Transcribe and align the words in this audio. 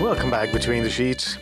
Welcome 0.00 0.28
back 0.28 0.52
between 0.52 0.82
the 0.82 0.90
sheets. 0.90 1.38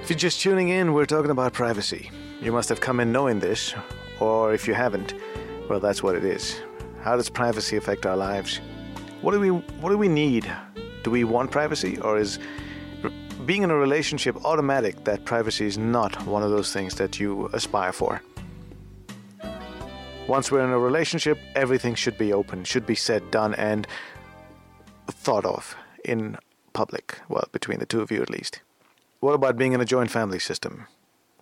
If 0.00 0.10
you're 0.10 0.18
just 0.18 0.40
tuning 0.40 0.70
in, 0.70 0.94
we're 0.94 1.06
talking 1.06 1.30
about 1.30 1.52
privacy. 1.52 2.10
You 2.40 2.50
must 2.50 2.68
have 2.70 2.80
come 2.80 2.98
in 2.98 3.12
knowing 3.12 3.38
this, 3.38 3.74
or 4.20 4.54
if 4.54 4.66
you 4.66 4.74
haven't, 4.74 5.14
well, 5.68 5.78
that's 5.78 6.02
what 6.02 6.16
it 6.16 6.24
is. 6.24 6.60
How 7.02 7.14
does 7.14 7.28
privacy 7.28 7.76
affect 7.76 8.06
our 8.06 8.16
lives? 8.16 8.60
What 9.20 9.32
do 9.32 9.38
we 9.38 9.50
what 9.50 9.90
do 9.90 9.98
we 9.98 10.08
need? 10.08 10.50
Do 11.04 11.10
we 11.10 11.24
want 11.24 11.50
privacy, 11.50 11.98
or 12.00 12.18
is 12.18 12.38
being 13.44 13.62
in 13.62 13.70
a 13.70 13.76
relationship 13.76 14.44
automatic 14.44 15.04
that 15.04 15.24
privacy 15.24 15.66
is 15.66 15.78
not 15.78 16.26
one 16.26 16.42
of 16.42 16.50
those 16.50 16.72
things 16.72 16.94
that 16.96 17.20
you 17.20 17.48
aspire 17.52 17.92
for? 17.92 18.22
Once 20.26 20.50
we're 20.50 20.64
in 20.64 20.70
a 20.70 20.78
relationship, 20.78 21.38
everything 21.54 21.94
should 21.94 22.16
be 22.16 22.32
open, 22.32 22.64
should 22.64 22.86
be 22.86 22.94
said, 22.94 23.30
done, 23.30 23.54
and 23.54 23.86
thought 25.06 25.44
of 25.44 25.76
in 26.04 26.36
public. 26.72 27.18
Well, 27.28 27.48
between 27.52 27.78
the 27.78 27.86
two 27.86 28.00
of 28.00 28.10
you 28.10 28.22
at 28.22 28.30
least. 28.30 28.60
What 29.20 29.34
about 29.34 29.56
being 29.56 29.72
in 29.72 29.80
a 29.80 29.84
joint 29.84 30.10
family 30.10 30.38
system? 30.38 30.86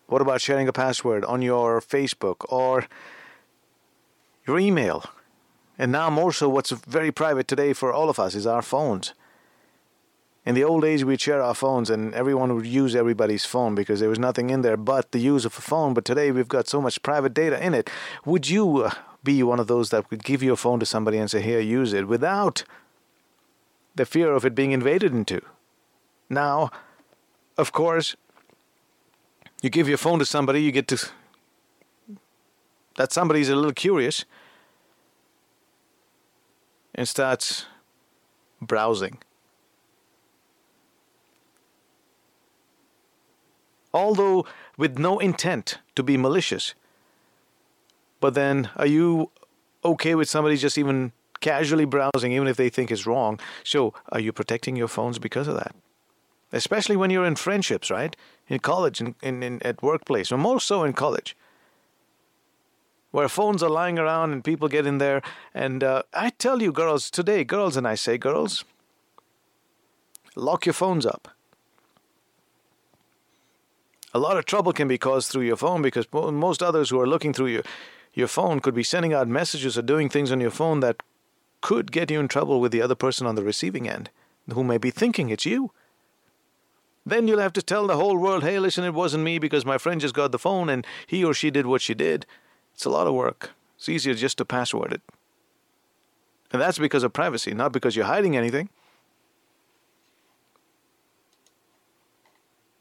What 0.06 0.20
about 0.20 0.40
sharing 0.40 0.68
a 0.68 0.72
password 0.72 1.24
on 1.24 1.40
your 1.40 1.80
Facebook 1.80 2.44
or 2.48 2.86
your 4.46 4.58
email? 4.58 5.04
And 5.78 5.92
now, 5.92 6.10
more 6.10 6.32
so, 6.32 6.48
what's 6.48 6.70
very 6.70 7.10
private 7.10 7.48
today 7.48 7.72
for 7.72 7.92
all 7.92 8.10
of 8.10 8.18
us 8.18 8.34
is 8.34 8.46
our 8.46 8.60
phones. 8.60 9.14
In 10.44 10.54
the 10.54 10.64
old 10.64 10.82
days, 10.82 11.04
we'd 11.04 11.20
share 11.20 11.40
our 11.40 11.54
phones 11.54 11.88
and 11.90 12.12
everyone 12.12 12.54
would 12.54 12.66
use 12.66 12.96
everybody's 12.96 13.46
phone 13.46 13.74
because 13.74 14.00
there 14.00 14.08
was 14.08 14.18
nothing 14.18 14.50
in 14.50 14.62
there 14.62 14.76
but 14.76 15.12
the 15.12 15.18
use 15.18 15.44
of 15.44 15.56
a 15.56 15.60
phone. 15.62 15.94
But 15.94 16.04
today, 16.04 16.32
we've 16.32 16.48
got 16.48 16.68
so 16.68 16.80
much 16.82 17.02
private 17.02 17.32
data 17.32 17.64
in 17.64 17.72
it. 17.72 17.88
Would 18.26 18.48
you 18.48 18.84
uh, 18.84 18.90
be 19.22 19.42
one 19.42 19.60
of 19.60 19.68
those 19.68 19.90
that 19.90 20.10
would 20.10 20.24
give 20.24 20.42
your 20.42 20.56
phone 20.56 20.80
to 20.80 20.86
somebody 20.86 21.18
and 21.18 21.30
say, 21.30 21.40
Here, 21.40 21.60
use 21.60 21.92
it, 21.92 22.08
without 22.08 22.64
the 23.94 24.06
fear 24.06 24.32
of 24.32 24.44
it 24.44 24.54
being 24.54 24.72
invaded 24.72 25.12
into? 25.12 25.40
Now, 26.28 26.70
of 27.58 27.72
course, 27.72 28.16
you 29.62 29.70
give 29.70 29.88
your 29.88 29.98
phone 29.98 30.18
to 30.18 30.24
somebody, 30.24 30.62
you 30.62 30.72
get 30.72 30.88
to. 30.88 31.10
That 32.96 33.12
somebody's 33.12 33.48
a 33.48 33.56
little 33.56 33.72
curious 33.72 34.24
and 36.94 37.08
starts 37.08 37.66
browsing. 38.60 39.18
Although 43.92 44.46
with 44.76 44.98
no 44.98 45.18
intent 45.18 45.78
to 45.96 46.02
be 46.02 46.16
malicious. 46.16 46.74
But 48.20 48.34
then, 48.34 48.70
are 48.76 48.86
you 48.86 49.30
okay 49.84 50.14
with 50.14 50.28
somebody 50.28 50.56
just 50.56 50.78
even 50.78 51.12
casually 51.40 51.84
browsing, 51.84 52.32
even 52.32 52.48
if 52.48 52.56
they 52.56 52.68
think 52.68 52.90
it's 52.90 53.06
wrong? 53.06 53.40
So, 53.64 53.94
are 54.10 54.20
you 54.20 54.32
protecting 54.32 54.76
your 54.76 54.88
phones 54.88 55.18
because 55.18 55.48
of 55.48 55.54
that? 55.54 55.74
Especially 56.52 56.96
when 56.96 57.10
you're 57.10 57.26
in 57.26 57.36
friendships, 57.36 57.90
right? 57.90 58.16
In 58.48 58.58
college, 58.58 59.00
in, 59.00 59.14
in, 59.22 59.42
in 59.42 59.62
at 59.62 59.82
workplace, 59.82 60.32
or 60.32 60.38
more 60.38 60.60
so 60.60 60.84
in 60.84 60.92
college 60.92 61.36
where 63.10 63.28
phones 63.28 63.62
are 63.62 63.70
lying 63.70 63.98
around 63.98 64.32
and 64.32 64.44
people 64.44 64.68
get 64.68 64.86
in 64.86 64.98
there. 64.98 65.22
And 65.54 65.82
uh, 65.82 66.02
I 66.14 66.30
tell 66.30 66.62
you, 66.62 66.72
girls, 66.72 67.10
today, 67.10 67.44
girls, 67.44 67.76
and 67.76 67.86
I 67.86 67.94
say, 67.94 68.18
girls, 68.18 68.64
lock 70.36 70.66
your 70.66 70.72
phones 70.72 71.06
up. 71.06 71.28
A 74.12 74.18
lot 74.18 74.36
of 74.36 74.44
trouble 74.44 74.72
can 74.72 74.88
be 74.88 74.98
caused 74.98 75.30
through 75.30 75.42
your 75.42 75.56
phone 75.56 75.82
because 75.82 76.06
most 76.12 76.62
others 76.62 76.90
who 76.90 77.00
are 77.00 77.06
looking 77.06 77.32
through 77.32 77.46
your, 77.46 77.62
your 78.12 78.26
phone 78.26 78.60
could 78.60 78.74
be 78.74 78.82
sending 78.82 79.12
out 79.12 79.28
messages 79.28 79.78
or 79.78 79.82
doing 79.82 80.08
things 80.08 80.32
on 80.32 80.40
your 80.40 80.50
phone 80.50 80.80
that 80.80 80.96
could 81.60 81.92
get 81.92 82.10
you 82.10 82.20
in 82.20 82.28
trouble 82.28 82.60
with 82.60 82.72
the 82.72 82.82
other 82.82 82.94
person 82.94 83.26
on 83.26 83.34
the 83.34 83.42
receiving 83.42 83.88
end 83.88 84.10
who 84.52 84.64
may 84.64 84.78
be 84.78 84.90
thinking 84.90 85.30
it's 85.30 85.46
you. 85.46 85.72
Then 87.06 87.26
you'll 87.26 87.40
have 87.40 87.52
to 87.54 87.62
tell 87.62 87.86
the 87.86 87.96
whole 87.96 88.18
world, 88.18 88.42
hey, 88.42 88.58
listen, 88.58 88.84
it 88.84 88.94
wasn't 88.94 89.24
me 89.24 89.38
because 89.38 89.64
my 89.64 89.78
friend 89.78 90.00
just 90.00 90.14
got 90.14 90.32
the 90.32 90.38
phone 90.38 90.68
and 90.68 90.86
he 91.06 91.24
or 91.24 91.32
she 91.34 91.50
did 91.50 91.66
what 91.66 91.80
she 91.80 91.94
did. 91.94 92.26
It's 92.74 92.84
a 92.84 92.90
lot 92.90 93.06
of 93.06 93.14
work. 93.14 93.50
It's 93.76 93.88
easier 93.88 94.14
just 94.14 94.38
to 94.38 94.44
password 94.44 94.92
it. 94.92 95.02
And 96.52 96.60
that's 96.60 96.78
because 96.78 97.02
of 97.02 97.12
privacy, 97.12 97.54
not 97.54 97.72
because 97.72 97.96
you're 97.96 98.06
hiding 98.06 98.36
anything. 98.36 98.68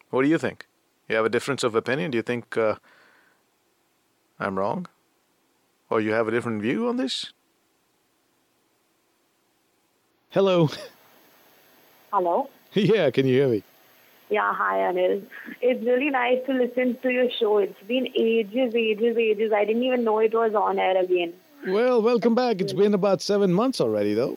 What 0.10 0.24
do 0.24 0.28
you 0.28 0.38
think? 0.38 0.66
You 1.08 1.16
have 1.16 1.26
a 1.26 1.30
difference 1.30 1.64
of 1.64 1.76
opinion? 1.76 2.12
Do 2.12 2.18
you 2.18 2.24
think 2.24 2.58
uh, 2.58 2.76
I'm 4.40 4.58
wrong? 4.58 4.88
Or 5.90 6.02
you 6.02 6.12
have 6.14 6.28
a 6.28 6.32
different 6.32 6.62
view 6.62 6.88
on 6.88 6.98
this? 6.98 7.32
Hello. 10.31 10.69
Hello. 12.13 12.49
yeah, 12.73 13.11
can 13.11 13.25
you 13.25 13.35
hear 13.35 13.49
me? 13.49 13.63
Yeah, 14.31 14.53
hi 14.53 14.79
Anil. 14.79 15.23
It's 15.61 15.85
really 15.87 16.11
nice 16.11 16.39
to 16.47 16.53
listen 16.53 16.99
to 17.03 17.11
your 17.11 17.31
show. 17.39 17.59
It's 17.59 17.83
been 17.87 18.09
ages, 18.17 18.75
ages, 18.75 19.17
ages. 19.17 19.53
I 19.53 19.65
didn't 19.65 19.85
even 19.85 20.03
know 20.03 20.19
it 20.19 20.35
was 20.35 20.57
on 20.57 20.81
air 20.81 20.97
again. 21.01 21.35
Well, 21.69 22.03
welcome 22.03 22.35
back. 22.35 22.61
It's 22.61 22.73
been 22.73 22.95
about 22.95 23.23
seven 23.23 23.55
months 23.55 23.81
already, 23.81 24.15
though. 24.15 24.37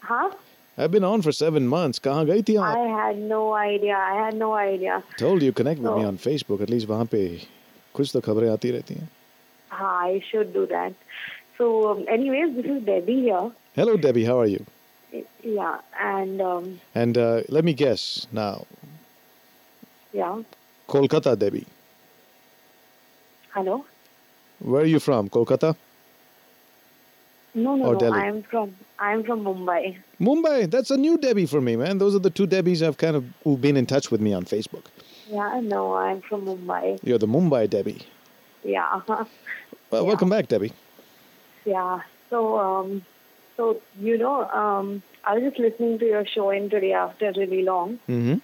Huh? 0.00 0.30
I've 0.78 0.90
been 0.90 1.04
on 1.04 1.20
for 1.20 1.32
seven 1.32 1.68
months. 1.68 1.98
कहाँ 1.98 2.24
गई 2.26 2.42
थी 2.48 2.56
I 2.58 2.88
had 2.88 3.18
no 3.18 3.52
idea. 3.52 3.98
I 3.98 4.14
had 4.24 4.34
no 4.34 4.54
idea. 4.54 5.02
Told 5.18 5.42
you 5.42 5.52
connect 5.52 5.80
with 5.80 5.98
me 5.98 6.04
on 6.04 6.16
Facebook. 6.16 6.62
At 6.62 6.70
least 6.70 6.88
वहाँ 6.88 7.08
पे 7.10 7.22
कुछ 7.94 8.12
तो 8.12 8.20
खबरें 8.20 8.50
आती 8.50 8.70
रहती 8.70 8.94
हैं. 8.94 9.08
I 9.70 10.22
should 10.30 10.54
do 10.54 10.66
that. 10.66 10.94
So, 11.58 11.70
um, 11.90 12.04
anyways, 12.08 12.56
this 12.56 12.64
is 12.64 12.82
Debbie 12.84 13.22
here. 13.28 13.50
Hello, 13.76 13.98
Debbie. 13.98 14.24
How 14.24 14.40
are 14.40 14.46
you? 14.46 14.64
Yeah, 15.43 15.79
and 15.99 16.41
um, 16.41 16.81
and 16.93 17.17
uh, 17.17 17.41
let 17.49 17.63
me 17.63 17.73
guess 17.73 18.27
now. 18.31 18.65
Yeah. 20.13 20.41
Kolkata, 20.87 21.37
Debbie. 21.37 21.65
Hello. 23.53 23.85
Where 24.59 24.81
are 24.81 24.85
you 24.85 24.99
from? 24.99 25.29
Kolkata? 25.29 25.75
No, 27.53 27.75
no, 27.75 27.91
no. 27.93 28.13
I'm 28.13 28.43
from 28.43 28.75
I'm 28.99 29.23
from 29.23 29.43
Mumbai. 29.43 29.97
Mumbai. 30.19 30.69
That's 30.69 30.91
a 30.91 30.97
new 30.97 31.17
Debbie 31.17 31.45
for 31.45 31.61
me, 31.61 31.75
man. 31.75 31.97
Those 31.97 32.15
are 32.15 32.19
the 32.19 32.29
two 32.29 32.47
Debbies 32.47 32.85
I've 32.85 32.97
kind 32.97 33.15
of 33.15 33.25
who've 33.43 33.61
been 33.61 33.77
in 33.77 33.85
touch 33.85 34.11
with 34.11 34.19
me 34.21 34.33
on 34.33 34.43
Facebook. 34.45 34.85
Yeah, 35.29 35.61
no, 35.63 35.95
I'm 35.95 36.21
from 36.21 36.45
Mumbai. 36.45 36.99
You're 37.03 37.17
the 37.17 37.27
Mumbai 37.27 37.69
Debbie. 37.69 38.01
Yeah. 38.63 39.01
Well, 39.91 40.01
Yeah. 40.01 40.07
welcome 40.07 40.29
back, 40.29 40.47
Debbie. 40.47 40.73
Yeah. 41.63 42.01
So, 42.31 42.57
um, 42.59 43.05
so 43.57 43.81
you 43.99 44.17
know, 44.17 44.43
um, 44.49 45.01
I 45.23 45.35
was 45.35 45.43
just 45.43 45.59
listening 45.59 45.99
to 45.99 46.05
your 46.05 46.25
show 46.25 46.49
in 46.51 46.69
today 46.69 46.93
after 46.93 47.31
really 47.37 47.63
long, 47.63 47.99
Mm-hmm. 48.09 48.35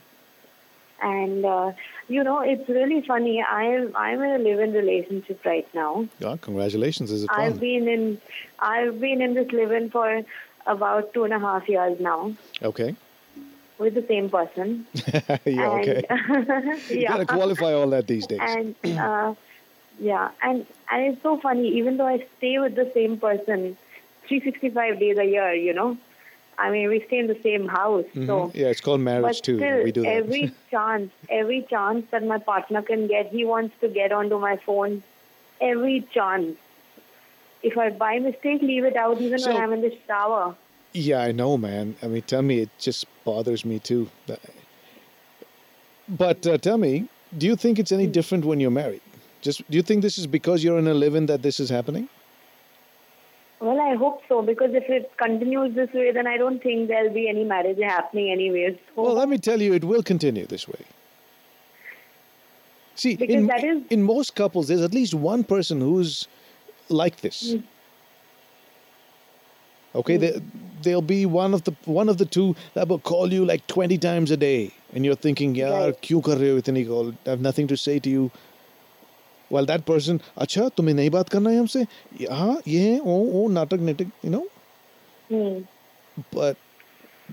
and 1.01 1.45
uh, 1.45 1.71
you 2.07 2.23
know, 2.23 2.41
it's 2.41 2.67
really 2.69 3.01
funny. 3.07 3.43
I'm 3.43 3.95
I'm 3.95 4.21
in 4.21 4.31
a 4.41 4.43
live-in 4.43 4.73
relationship 4.73 5.43
right 5.45 5.67
now. 5.73 6.07
Yeah, 6.19 6.37
congratulations. 6.41 7.11
Is 7.11 7.23
it 7.23 7.29
fun? 7.29 7.39
I've 7.53 7.59
been 7.59 7.87
in 7.87 8.21
I've 8.59 8.99
been 8.99 9.21
in 9.21 9.33
this 9.33 9.51
live-in 9.51 9.89
for 9.89 10.21
about 10.67 11.13
two 11.13 11.23
and 11.23 11.33
a 11.33 11.39
half 11.39 11.67
years 11.67 11.99
now 11.99 12.35
Okay. 12.61 12.95
with 13.79 13.95
the 13.95 14.05
same 14.07 14.29
person. 14.29 14.85
yeah, 15.45 15.69
okay. 15.69 16.03
And, 16.09 16.81
You 16.89 16.99
yeah. 17.01 17.09
gotta 17.09 17.25
qualify 17.25 17.73
all 17.73 17.89
that 17.89 18.05
these 18.07 18.27
days. 18.27 18.39
and 18.41 18.75
uh, 18.85 19.33
yeah, 19.99 20.29
and 20.43 20.65
and 20.91 21.13
it's 21.13 21.23
so 21.23 21.39
funny. 21.39 21.67
Even 21.79 21.97
though 21.97 22.07
I 22.07 22.25
stay 22.37 22.59
with 22.59 22.75
the 22.75 22.91
same 22.93 23.17
person, 23.17 23.75
365 24.31 24.99
days 24.99 25.17
a 25.17 25.25
year, 25.25 25.53
you 25.53 25.73
know. 25.73 25.97
I 26.57 26.69
mean, 26.71 26.89
we 26.89 27.03
stay 27.07 27.19
in 27.19 27.27
the 27.27 27.37
same 27.43 27.67
house, 27.67 28.05
Mhm. 28.15 28.27
so. 28.27 28.51
yeah, 28.53 28.67
it's 28.73 28.81
called 28.81 29.01
marriage 29.01 29.23
But 29.39 29.43
too. 29.47 29.57
still, 29.57 29.83
we 29.83 29.91
do 29.91 30.01
that. 30.03 30.13
every 30.21 30.51
chance, 30.71 31.11
every 31.29 31.61
chance 31.69 32.05
that 32.11 32.23
my 32.33 32.37
partner 32.51 32.81
can 32.81 33.07
get, 33.07 33.27
he 33.37 33.43
wants 33.53 33.73
to 33.81 33.87
get 33.99 34.11
onto 34.11 34.37
my 34.39 34.55
phone. 34.65 35.03
Every 35.59 35.97
chance. 36.13 36.55
If 37.63 37.77
I 37.77 37.89
by 37.89 38.19
mistake 38.19 38.61
leave 38.61 38.85
it 38.91 38.95
out, 38.95 39.19
even 39.21 39.39
So- 39.39 39.51
when 39.53 39.61
I'm 39.63 39.73
in 39.73 39.81
the 39.81 39.93
shower. 40.07 40.55
Yeah, 40.93 41.21
I 41.29 41.31
know, 41.31 41.57
man. 41.57 41.95
I 42.03 42.07
mean, 42.07 42.21
tell 42.23 42.41
me, 42.41 42.59
it 42.65 42.69
just 42.87 43.05
bothers 43.23 43.63
me 43.65 43.79
too. 43.79 44.09
But 46.07 46.45
uh, 46.45 46.57
tell 46.57 46.77
me, 46.77 47.07
do 47.37 47.45
you 47.47 47.55
think 47.55 47.79
it's 47.79 47.91
any 47.91 48.05
Hmm. 48.05 48.11
different 48.19 48.45
when 48.45 48.59
you're 48.59 48.77
married? 48.83 49.01
Just 49.41 49.59
do 49.71 49.77
you 49.77 49.83
think 49.83 50.01
this 50.07 50.17
is 50.17 50.27
because 50.27 50.63
you're 50.63 50.77
in 50.77 50.87
a 50.87 50.93
live-in 50.93 51.25
that 51.27 51.41
this 51.47 51.59
is 51.59 51.69
happening? 51.69 52.09
Well, 53.61 53.79
I 53.79 53.95
hope 53.95 54.21
so 54.27 54.41
because 54.41 54.71
if 54.73 54.89
it 54.89 55.11
continues 55.17 55.75
this 55.75 55.93
way, 55.93 56.11
then 56.11 56.25
I 56.25 56.37
don't 56.37 56.61
think 56.63 56.87
there'll 56.87 57.13
be 57.13 57.29
any 57.29 57.43
marriage 57.43 57.77
happening 57.79 58.31
anyways. 58.31 58.75
So. 58.95 59.03
Well, 59.03 59.13
let 59.13 59.29
me 59.29 59.37
tell 59.37 59.61
you, 59.61 59.73
it 59.73 59.83
will 59.83 60.01
continue 60.01 60.47
this 60.47 60.67
way. 60.67 60.83
See, 62.95 63.13
in, 63.13 63.85
in 63.89 64.03
most 64.03 64.35
couples, 64.35 64.67
there's 64.67 64.81
at 64.81 64.93
least 64.93 65.13
one 65.13 65.43
person 65.43 65.79
who's 65.79 66.27
like 66.89 67.21
this. 67.21 67.53
Mm. 67.53 67.63
Okay, 69.93 70.17
mm. 70.17 70.21
They, 70.21 70.41
they'll 70.81 71.01
be 71.01 71.25
one 71.25 71.53
of 71.53 71.63
the 71.63 71.75
one 71.85 72.09
of 72.09 72.17
the 72.17 72.25
two 72.25 72.55
that 72.73 72.87
will 72.87 72.99
call 72.99 73.31
you 73.31 73.45
like 73.45 73.65
20 73.67 73.97
times 73.99 74.31
a 74.31 74.37
day, 74.37 74.71
and 74.93 75.05
you're 75.05 75.15
thinking, 75.15 75.53
"Yeah, 75.55 75.69
right. 75.69 76.11
I 77.25 77.29
have 77.29 77.41
nothing 77.41 77.67
to 77.67 77.77
say 77.77 77.99
to 77.99 78.09
you. 78.09 78.31
Well, 79.50 79.66
that 79.66 79.84
person, 79.86 80.20
अच्छा 80.38 80.68
तुम्हें 80.76 80.94
नहीं 80.94 81.10
बात 81.10 81.28
करना 81.28 81.50
है 81.50 81.58
हमसे? 81.58 81.86
हाँ, 82.30 82.60
ये 82.68 82.80
है, 82.80 82.98
ओ 83.00 83.42
ओ 83.42 83.48
नाटक 83.48 83.80
नाटक, 83.88 84.10
you 84.24 84.30
know. 84.30 84.44
hmm. 85.28 85.62
But 86.32 86.56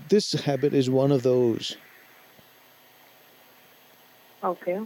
this 0.08 0.32
habit 0.44 0.74
is 0.74 0.90
one 0.90 1.12
of 1.12 1.22
those 1.22 1.76
Okay. 4.44 4.78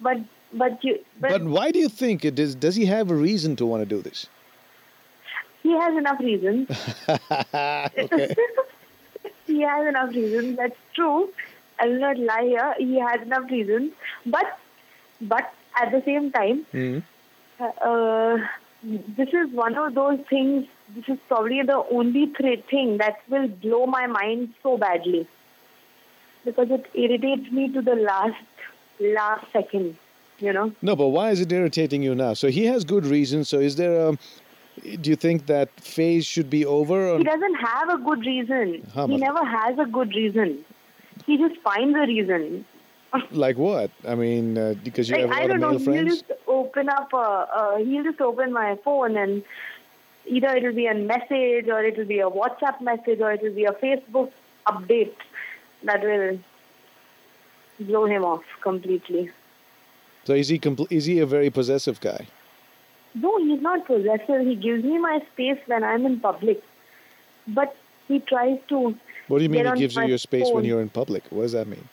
But 0.00 0.18
but 0.52 0.84
you 0.84 0.98
but, 1.20 1.30
But 1.30 1.44
why 1.44 1.70
do 1.72 1.80
you 1.80 1.88
think 1.88 2.24
it 2.24 2.38
is? 2.38 2.54
Does 2.54 2.76
he 2.76 2.86
have 2.86 3.10
a 3.10 3.14
reason 3.14 3.56
to 3.56 3.66
want 3.66 3.82
to 3.82 3.86
do 3.86 4.00
this? 4.00 4.26
he 5.62 5.72
has 5.72 5.96
enough 5.96 6.20
reasons. 6.20 6.70
okay. 7.08 8.34
he 9.46 9.60
has 9.62 9.86
enough 9.88 10.10
reasons. 10.10 10.56
That's 10.56 10.76
true. 10.94 11.30
I 11.80 11.88
will 11.88 12.00
not 12.00 12.18
lie 12.18 12.44
here. 12.44 12.74
He 12.78 12.98
has 13.00 13.22
enough 13.22 13.50
reasons. 13.50 13.92
But 14.24 14.58
but 15.23 15.53
at 15.81 15.91
the 15.91 16.01
same 16.05 16.31
time, 16.31 16.65
Mhm. 16.73 17.03
uh, 17.59 18.37
this 19.17 19.29
is 19.33 19.49
one 19.51 19.75
of 19.75 19.93
those 19.95 20.19
things. 20.29 20.65
This 20.95 21.07
is 21.09 21.19
probably 21.27 21.61
the 21.61 21.83
only 21.91 22.27
th- 22.27 22.63
thing 22.65 22.97
that 22.97 23.19
will 23.29 23.47
blow 23.47 23.85
my 23.85 24.05
mind 24.07 24.53
so 24.61 24.77
badly 24.77 25.25
because 26.45 26.69
it 26.71 26.85
irritates 26.93 27.51
me 27.51 27.69
to 27.69 27.81
the 27.81 27.95
last 27.95 28.43
last 28.99 29.45
second. 29.51 29.95
You 30.39 30.51
know. 30.51 30.71
No, 30.81 30.95
but 30.95 31.07
why 31.09 31.29
is 31.29 31.39
it 31.39 31.51
irritating 31.51 32.01
you 32.03 32.15
now? 32.15 32.33
So 32.33 32.49
he 32.49 32.65
has 32.65 32.83
good 32.83 33.05
reasons. 33.05 33.47
So 33.49 33.59
is 33.59 33.75
there 33.77 34.09
a? 34.09 34.17
Do 35.01 35.09
you 35.09 35.15
think 35.15 35.45
that 35.45 35.69
phase 35.79 36.25
should 36.25 36.49
be 36.49 36.65
over? 36.65 37.07
Or? 37.09 37.17
He 37.19 37.23
doesn't 37.23 37.55
have 37.55 37.89
a 37.89 37.97
good 37.97 38.25
reason. 38.25 38.85
Huh, 38.93 39.07
he 39.07 39.17
never 39.17 39.45
has 39.45 39.77
a 39.79 39.85
good 39.85 40.13
reason. 40.15 40.65
He 41.27 41.37
just 41.37 41.55
finds 41.61 41.95
a 41.95 42.01
reason. 42.07 42.65
Like 43.31 43.57
what? 43.57 43.91
I 44.07 44.15
mean, 44.15 44.57
uh, 44.57 44.75
because 44.83 45.09
you 45.09 45.15
Like, 45.15 45.25
have 45.27 45.31
a 45.31 45.33
I 45.35 45.41
lot 45.41 45.51
of 45.55 45.61
don't 45.61 45.85
know. 45.85 45.91
male 45.91 46.05
He'll 46.05 46.15
just 46.15 46.31
open 46.47 46.89
up. 46.89 47.13
A, 47.13 47.17
uh, 47.17 47.77
he'll 47.77 48.03
just 48.03 48.21
open 48.21 48.51
my 48.53 48.75
phone 48.83 49.17
and 49.17 49.43
either 50.25 50.55
it'll 50.55 50.73
be 50.73 50.87
a 50.87 50.93
message 50.95 51.67
or 51.67 51.83
it'll 51.83 52.05
be 52.05 52.19
a 52.19 52.29
WhatsApp 52.29 52.81
message 52.81 53.19
or 53.19 53.31
it'll 53.33 53.53
be 53.53 53.65
a 53.65 53.73
Facebook 53.73 54.31
update 54.67 55.13
that 55.83 56.01
will 56.01 56.39
blow 57.79 58.05
him 58.05 58.23
off 58.23 58.43
completely. 58.61 59.29
So 60.25 60.33
is 60.33 60.47
he 60.47 60.57
compl- 60.57 60.91
is 60.91 61.05
he 61.05 61.19
a 61.19 61.25
very 61.25 61.49
possessive 61.49 61.99
guy? 61.99 62.27
No, 63.15 63.37
he's 63.45 63.61
not 63.61 63.85
possessive. 63.85 64.41
He 64.41 64.55
gives 64.55 64.83
me 64.83 64.97
my 64.97 65.21
space 65.33 65.59
when 65.67 65.83
I'm 65.83 66.05
in 66.05 66.19
public, 66.19 66.63
but 67.47 67.75
he 68.07 68.19
tries 68.21 68.57
to. 68.69 68.95
What 69.27 69.37
do 69.39 69.43
you 69.43 69.49
mean 69.49 69.65
he 69.65 69.79
gives 69.81 69.95
you 69.95 70.03
your 70.05 70.17
space 70.17 70.49
when 70.51 70.65
you're 70.65 70.81
in 70.81 70.89
public? 70.89 71.23
What 71.29 71.43
does 71.43 71.51
that 71.51 71.67
mean? 71.67 71.87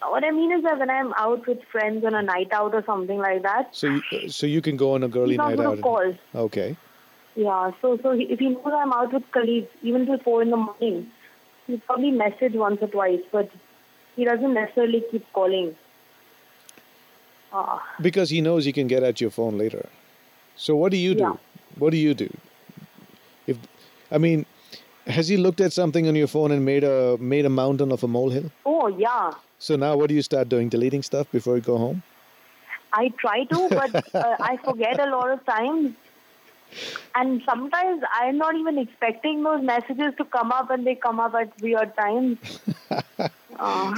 What 0.00 0.24
I 0.24 0.30
mean 0.30 0.52
is 0.52 0.62
that 0.62 0.78
when 0.78 0.90
I'm 0.90 1.12
out 1.14 1.46
with 1.46 1.62
friends 1.72 2.04
on 2.04 2.14
a 2.14 2.22
night 2.22 2.48
out 2.52 2.74
or 2.74 2.84
something 2.84 3.18
like 3.18 3.42
that, 3.42 3.74
So 3.74 3.88
you, 3.88 4.02
uh, 4.12 4.28
so 4.28 4.46
you 4.46 4.60
can 4.62 4.76
go 4.76 4.92
on 4.94 5.02
a 5.02 5.08
girly 5.08 5.30
he's 5.30 5.38
not 5.38 5.54
night 5.56 5.60
out. 5.66 5.80
call. 5.80 6.00
and- 6.02 6.18
Okay. 6.34 6.76
Yeah, 7.34 7.70
so 7.80 7.98
so 8.02 8.10
if 8.12 8.38
he 8.38 8.48
knows 8.50 8.72
I'm 8.76 8.92
out 8.92 9.12
with 9.12 9.30
colleagues, 9.32 9.68
even 9.82 10.06
till 10.06 10.18
four 10.18 10.42
in 10.42 10.50
the 10.50 10.56
morning, 10.56 11.10
he'll 11.66 11.78
probably 11.80 12.10
message 12.10 12.54
once 12.54 12.80
or 12.82 12.88
twice, 12.88 13.20
but 13.32 13.48
he 14.16 14.24
doesn't 14.24 14.54
necessarily 14.54 15.04
keep 15.10 15.24
calling. 15.32 15.76
Ah, 17.52 17.80
Because 18.00 18.30
he 18.30 18.40
knows 18.40 18.64
he 18.64 18.72
can 18.72 18.86
get 18.88 19.02
at 19.02 19.20
your 19.20 19.30
phone 19.30 19.56
later. 19.56 19.88
So 20.56 20.74
what 20.76 20.90
do 20.92 20.96
you 20.98 21.14
do? 21.14 21.20
Yeah. 21.22 21.36
What 21.78 21.90
do 21.90 21.96
you 21.96 22.12
do? 22.14 22.28
If 23.46 23.56
I 24.10 24.18
mean, 24.18 24.44
has 25.06 25.28
he 25.28 25.36
looked 25.36 25.60
at 25.60 25.72
something 25.72 26.06
on 26.08 26.14
your 26.16 26.26
phone 26.26 26.50
and 26.50 26.64
made 26.64 26.84
a 26.84 27.16
made 27.18 27.46
a 27.46 27.50
mountain 27.50 27.92
of 27.92 28.02
a 28.04 28.08
molehill? 28.08 28.50
oh 28.66 28.88
yeah, 28.88 29.32
So 29.58 29.76
now 29.76 29.96
what 29.96 30.08
do 30.08 30.14
you 30.14 30.22
start 30.22 30.48
doing? 30.48 30.68
Deleting 30.68 31.02
stuff 31.02 31.30
before 31.30 31.56
you 31.56 31.62
go 31.62 31.78
home? 31.78 32.02
I 32.92 33.08
try 33.18 33.44
to, 33.44 33.68
but 33.68 34.14
uh, 34.14 34.36
I 34.40 34.56
forget 34.58 35.00
a 35.00 35.10
lot 35.10 35.30
of 35.30 35.44
times. 35.44 35.94
And 37.14 37.42
sometimes 37.44 38.02
I'm 38.12 38.38
not 38.38 38.54
even 38.54 38.78
expecting 38.78 39.42
those 39.42 39.62
messages 39.62 40.14
to 40.18 40.24
come 40.24 40.52
up, 40.52 40.70
and 40.70 40.86
they 40.86 40.94
come 40.94 41.18
up 41.18 41.34
at 41.34 41.50
weird 41.60 41.96
times. 41.96 42.38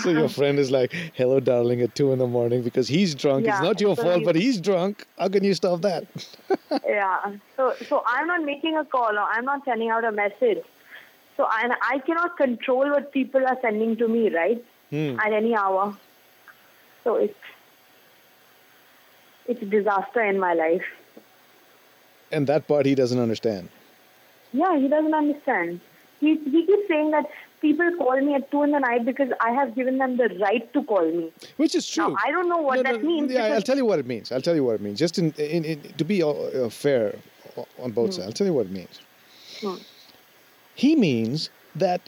So 0.02 0.08
your 0.08 0.30
friend 0.30 0.58
is 0.58 0.70
like, 0.70 0.90
"Hello, 1.14 1.38
darling," 1.38 1.82
at 1.82 1.94
two 1.94 2.12
in 2.12 2.18
the 2.18 2.26
morning 2.26 2.62
because 2.62 2.88
he's 2.88 3.14
drunk. 3.14 3.44
Yeah, 3.44 3.52
it's 3.52 3.60
not 3.62 3.78
your 3.78 3.94
so 3.94 4.02
fault, 4.04 4.14
he's- 4.16 4.24
but 4.24 4.36
he's 4.36 4.58
drunk. 4.58 5.06
How 5.18 5.28
can 5.28 5.44
you 5.44 5.52
stop 5.52 5.82
that? 5.82 6.04
yeah. 6.88 7.34
So 7.58 7.74
so 7.90 8.02
I'm 8.06 8.26
not 8.26 8.42
making 8.42 8.78
a 8.78 8.86
call 8.86 9.18
or 9.18 9.26
I'm 9.34 9.44
not 9.44 9.62
sending 9.66 9.90
out 9.90 10.02
a 10.04 10.12
message. 10.12 10.62
So 11.36 11.46
and 11.62 11.74
I 11.82 11.98
cannot 11.98 12.38
control 12.38 12.88
what 12.90 13.12
people 13.12 13.46
are 13.46 13.58
sending 13.60 13.96
to 13.98 14.08
me, 14.08 14.34
right? 14.34 14.64
Hmm. 14.90 15.18
At 15.20 15.32
any 15.32 15.54
hour. 15.54 15.96
So 17.04 17.16
it's 17.16 17.34
it's 19.46 19.62
a 19.62 19.66
disaster 19.66 20.22
in 20.22 20.38
my 20.38 20.54
life. 20.54 20.84
And 22.32 22.46
that 22.46 22.68
part 22.68 22.86
he 22.86 22.94
doesn't 22.94 23.18
understand. 23.18 23.68
Yeah, 24.52 24.78
he 24.78 24.88
doesn't 24.88 25.14
understand. 25.14 25.80
He 26.20 26.34
he 26.36 26.66
keeps 26.66 26.88
saying 26.88 27.10
that 27.12 27.26
people 27.60 27.90
call 27.98 28.20
me 28.20 28.34
at 28.34 28.50
two 28.50 28.62
in 28.62 28.72
the 28.72 28.78
night 28.78 29.04
because 29.04 29.30
I 29.40 29.50
have 29.52 29.74
given 29.74 29.98
them 29.98 30.16
the 30.16 30.28
right 30.40 30.72
to 30.72 30.82
call 30.82 31.04
me. 31.10 31.32
Which 31.56 31.74
is 31.74 31.88
true. 31.88 32.08
Now, 32.08 32.16
I 32.24 32.30
don't 32.30 32.48
know 32.48 32.58
what 32.58 32.76
No, 32.76 32.82
that 32.84 33.02
no, 33.02 33.06
means. 33.06 33.32
Yeah, 33.32 33.54
I'll 33.54 33.62
tell 33.62 33.76
you 33.76 33.84
what 33.84 33.98
it 33.98 34.06
means. 34.06 34.32
I'll 34.32 34.40
tell 34.42 34.54
you 34.54 34.64
what 34.64 34.74
it 34.76 34.80
means. 34.80 34.98
Just 34.98 35.18
in, 35.18 35.32
in, 35.32 35.64
in 35.64 35.80
to 35.98 36.04
be 36.04 36.22
uh, 36.22 36.30
uh, 36.30 36.68
fair 36.68 37.14
on 37.78 37.92
both 37.92 38.14
sides, 38.14 38.26
I'll 38.26 38.32
tell 38.32 38.46
you 38.46 38.54
what 38.54 38.66
it 38.66 38.72
means. 38.72 39.00
Hmm. 39.60 39.76
He 40.74 40.96
means 40.96 41.50
that, 41.76 42.00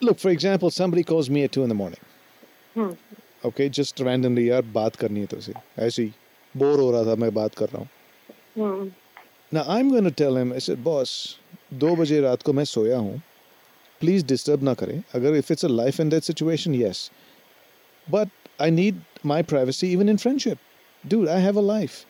look, 0.00 0.18
for 0.18 0.30
example, 0.30 0.70
somebody 0.70 1.02
calls 1.02 1.30
me 1.30 1.44
at 1.44 1.52
two 1.52 1.62
in 1.62 1.68
the 1.68 1.74
morning. 1.74 2.00
Hmm. 2.74 2.92
Okay, 3.44 3.68
just 3.68 4.00
randomly, 4.00 4.48
यार 4.48 4.62
बात 4.74 4.96
करनी 4.96 5.20
है 5.20 5.26
तुझसे 5.32 5.52
ऐसे 5.86 6.02
ही 6.02 6.12
bore 6.56 6.80
हो 6.80 6.90
रहा 6.90 7.04
था 7.04 7.14
मैं 7.20 7.32
बात 7.34 7.54
कर 7.54 7.68
रहा 7.68 7.78
हूँ 7.82 7.88
Hmm. 8.56 8.88
Now 9.52 9.62
I'm 9.74 9.88
going 9.90 10.04
to 10.04 10.10
tell 10.18 10.36
him, 10.36 10.52
I 10.52 10.58
said, 10.58 10.82
boss, 10.84 11.12
दो 11.82 11.94
बजे 11.96 12.20
रात 12.20 12.42
को 12.42 12.52
मैं 12.52 12.64
सोया 12.64 12.98
हूँ 12.98 13.20
प्लीज 14.00 14.24
डिस्टर्ब 14.26 14.62
ना 14.62 14.74
करें 14.82 15.02
अगर 15.14 15.38
if 15.40 15.50
it's 15.54 15.64
a 15.68 15.68
life 15.68 15.98
and 16.04 16.10
death 16.14 16.24
situation, 16.30 16.74
yes. 16.80 17.10
But 18.14 18.28
I 18.60 18.70
need 18.70 19.00
my 19.32 19.42
privacy 19.52 19.88
even 19.96 20.08
in 20.14 20.18
friendship. 20.18 20.58
Dude, 21.14 21.28
I 21.28 21.38
have 21.46 21.56
a 21.56 21.66
life. 21.68 22.04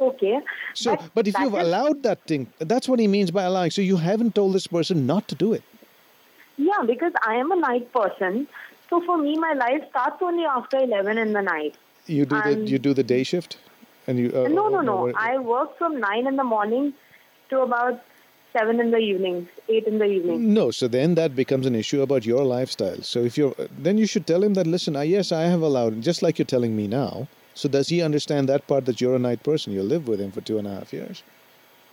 Okay. 0.00 0.40
So, 0.74 0.96
but, 1.14 1.28
if 1.28 1.34
that 1.34 1.42
you've 1.42 1.54
is- 1.54 1.66
allowed 1.66 2.02
that 2.02 2.22
thing, 2.26 2.46
that's 2.58 2.88
what 2.88 2.98
he 2.98 3.06
means 3.06 3.30
by 3.30 3.44
allowing. 3.44 3.70
So 3.70 3.82
you 3.82 3.96
haven't 3.96 4.34
told 4.34 4.54
this 4.54 4.66
person 4.66 5.06
not 5.06 5.28
to 5.28 5.36
do 5.42 5.52
it. 5.52 5.62
Yeah, 6.59 6.83
because 6.85 7.13
I 7.25 7.35
am 7.35 7.51
a 7.51 7.55
night 7.55 7.91
person. 7.93 8.47
So 8.89 9.01
for 9.05 9.17
me, 9.17 9.37
my 9.37 9.53
life 9.53 9.83
starts 9.89 10.21
only 10.21 10.43
after 10.43 10.77
11 10.77 11.17
in 11.17 11.31
the 11.33 11.41
night. 11.41 11.75
You 12.05 12.25
do 12.25 12.41
the 12.41 12.55
you 12.71 12.79
do 12.79 12.93
the 12.93 13.03
day 13.03 13.23
shift, 13.23 13.57
and 14.07 14.19
you. 14.19 14.29
Uh, 14.29 14.47
no, 14.49 14.67
no, 14.67 14.79
uh, 14.79 14.81
no. 14.81 14.95
what- 15.03 15.15
I 15.15 15.37
work 15.37 15.77
from 15.77 15.99
9 15.99 16.27
in 16.27 16.35
the 16.35 16.43
morning 16.43 16.93
to 17.49 17.61
about 17.61 18.01
7 18.51 18.79
in 18.79 18.91
the 18.91 18.97
evening, 18.97 19.47
8 19.69 19.87
in 19.87 19.99
the 19.99 20.05
evening. 20.05 20.53
No, 20.53 20.69
so 20.71 20.87
then 20.87 21.15
that 21.15 21.35
becomes 21.35 21.65
an 21.65 21.75
issue 21.75 22.01
about 22.01 22.25
your 22.25 22.43
lifestyle. 22.43 23.01
So 23.01 23.23
if 23.23 23.37
you're, 23.37 23.53
then 23.87 23.97
you 23.97 24.07
should 24.07 24.25
tell 24.27 24.43
him 24.43 24.55
that. 24.55 24.67
Listen, 24.67 24.95
I, 24.95 25.03
yes, 25.03 25.31
I 25.31 25.43
have 25.43 25.61
allowed, 25.61 26.01
just 26.01 26.23
like 26.23 26.39
you're 26.39 26.53
telling 26.55 26.75
me 26.75 26.87
now. 26.87 27.27
So 27.53 27.69
does 27.69 27.89
he 27.89 28.01
understand 28.01 28.49
that 28.49 28.67
part 28.67 28.85
that 28.85 28.99
you're 29.01 29.15
a 29.15 29.19
night 29.19 29.43
person? 29.43 29.71
You 29.73 29.83
live 29.83 30.07
with 30.07 30.19
him 30.19 30.31
for 30.31 30.41
two 30.41 30.57
and 30.57 30.67
a 30.67 30.75
half 30.75 30.91
years. 30.93 31.23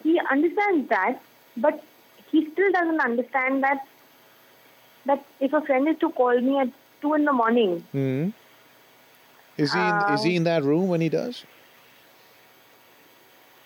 He 0.02 0.18
understands 0.30 0.88
that, 0.88 1.20
but 1.56 1.82
he 2.30 2.48
still 2.52 2.72
doesn't 2.72 3.00
understand 3.00 3.62
that 3.64 3.86
that 5.06 5.24
if 5.40 5.52
a 5.52 5.60
friend 5.62 5.88
is 5.88 5.96
to 6.00 6.10
call 6.10 6.40
me 6.40 6.58
at 6.58 6.68
2 7.02 7.14
in 7.14 7.24
the 7.24 7.32
morning, 7.32 7.84
Hmm. 7.92 8.28
Is 9.58 9.72
he 9.72 9.80
in, 9.80 9.94
is 10.14 10.22
he 10.22 10.32
Uh, 10.34 10.36
in 10.36 10.44
that 10.44 10.64
room 10.64 10.88
when 10.88 11.00
he 11.00 11.08
does? 11.08 11.44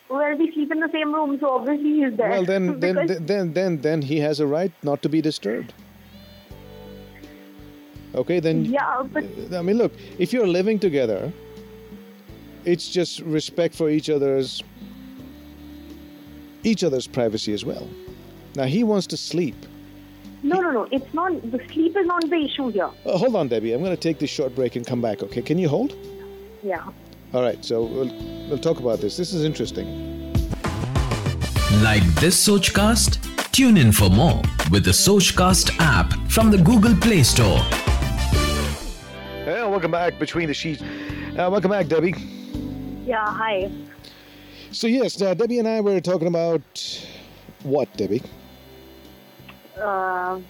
well, 0.09 0.37
we 0.37 0.52
sleep 0.52 0.70
in 0.73 0.80
the 0.80 0.88
same 0.92 1.12
room, 1.14 1.38
so 1.40 1.50
obviously 1.56 1.92
he's 2.00 2.16
there. 2.16 2.30
Well, 2.30 2.44
then 2.44 2.80
then 2.85 2.94
Because- 2.97 3.20
then 3.26 3.52
then 3.52 3.80
then 3.80 4.02
he 4.02 4.18
has 4.20 4.40
a 4.40 4.47
right 4.47 4.73
not 4.82 5.02
to 5.02 5.09
be 5.09 5.20
disturbed. 5.20 5.73
Okay, 8.14 8.40
then 8.40 8.64
yeah, 8.64 9.02
but 9.12 9.25
I 9.54 9.62
mean, 9.62 9.78
look, 9.78 9.92
if 10.18 10.32
you're 10.32 10.47
living 10.49 10.78
together, 10.80 11.32
it's 12.64 12.88
just 12.88 13.20
respect 13.20 13.75
for 13.75 13.88
each 13.88 14.11
other's 14.11 14.62
each 16.64 16.82
other's 16.85 17.06
privacy 17.06 17.52
as 17.52 17.64
well. 17.64 17.88
Now 18.56 18.64
he 18.64 18.82
wants 18.85 19.06
to 19.09 19.16
sleep. 19.16 19.54
No, 20.42 20.61
no, 20.61 20.70
no. 20.70 20.88
It's 20.90 21.12
not, 21.12 21.32
the 21.50 21.61
sleep 21.73 21.97
is 21.97 22.06
not 22.06 22.28
the 22.28 22.37
issue 22.37 22.68
here. 22.70 22.90
Uh, 23.04 23.18
hold 23.18 23.37
on, 23.37 23.49
Debbie. 23.49 23.73
I'm 23.73 23.82
going 23.82 23.94
to 23.94 24.00
take 24.00 24.18
this 24.18 24.30
short 24.30 24.54
break 24.54 24.76
and 24.76 24.87
come 24.87 25.00
back. 25.00 25.23
Okay, 25.23 25.42
can 25.42 25.59
you 25.59 25.68
hold? 25.68 25.94
Yeah. 26.62 26.85
All 27.32 27.42
right. 27.42 27.64
So 27.64 27.85
we'll 27.85 28.12
we'll 28.49 28.59
talk 28.59 28.80
about 28.80 29.00
this. 29.00 29.16
This 29.16 29.32
is 29.32 29.44
interesting. 29.44 30.32
Like 31.82 32.02
this 32.16 32.47
Sochcast? 32.47 33.26
Tune 33.52 33.76
in 33.76 33.92
for 33.92 34.11
more 34.11 34.40
with 34.70 34.85
the 34.85 34.90
Sochcast 34.90 35.76
app 35.78 36.12
from 36.30 36.50
the 36.50 36.59
Google 36.59 36.94
Play 36.97 37.23
Store. 37.23 37.59
Hey, 39.44 39.62
welcome 39.66 39.90
back 39.90 40.18
between 40.18 40.49
the 40.49 40.54
sheets. 40.54 40.82
Uh, 40.82 41.49
welcome 41.50 41.70
back, 41.70 41.87
Debbie. 41.87 42.14
Yeah, 43.06 43.25
hi. 43.25 43.70
So 44.73 44.87
yes, 44.87 45.20
uh, 45.20 45.35
Debbie 45.35 45.59
and 45.59 45.68
I 45.68 45.80
were 45.80 46.00
talking 46.00 46.28
about 46.28 46.62
what, 47.62 47.94
Debbie? 47.97 48.23
Uh, 49.80 50.40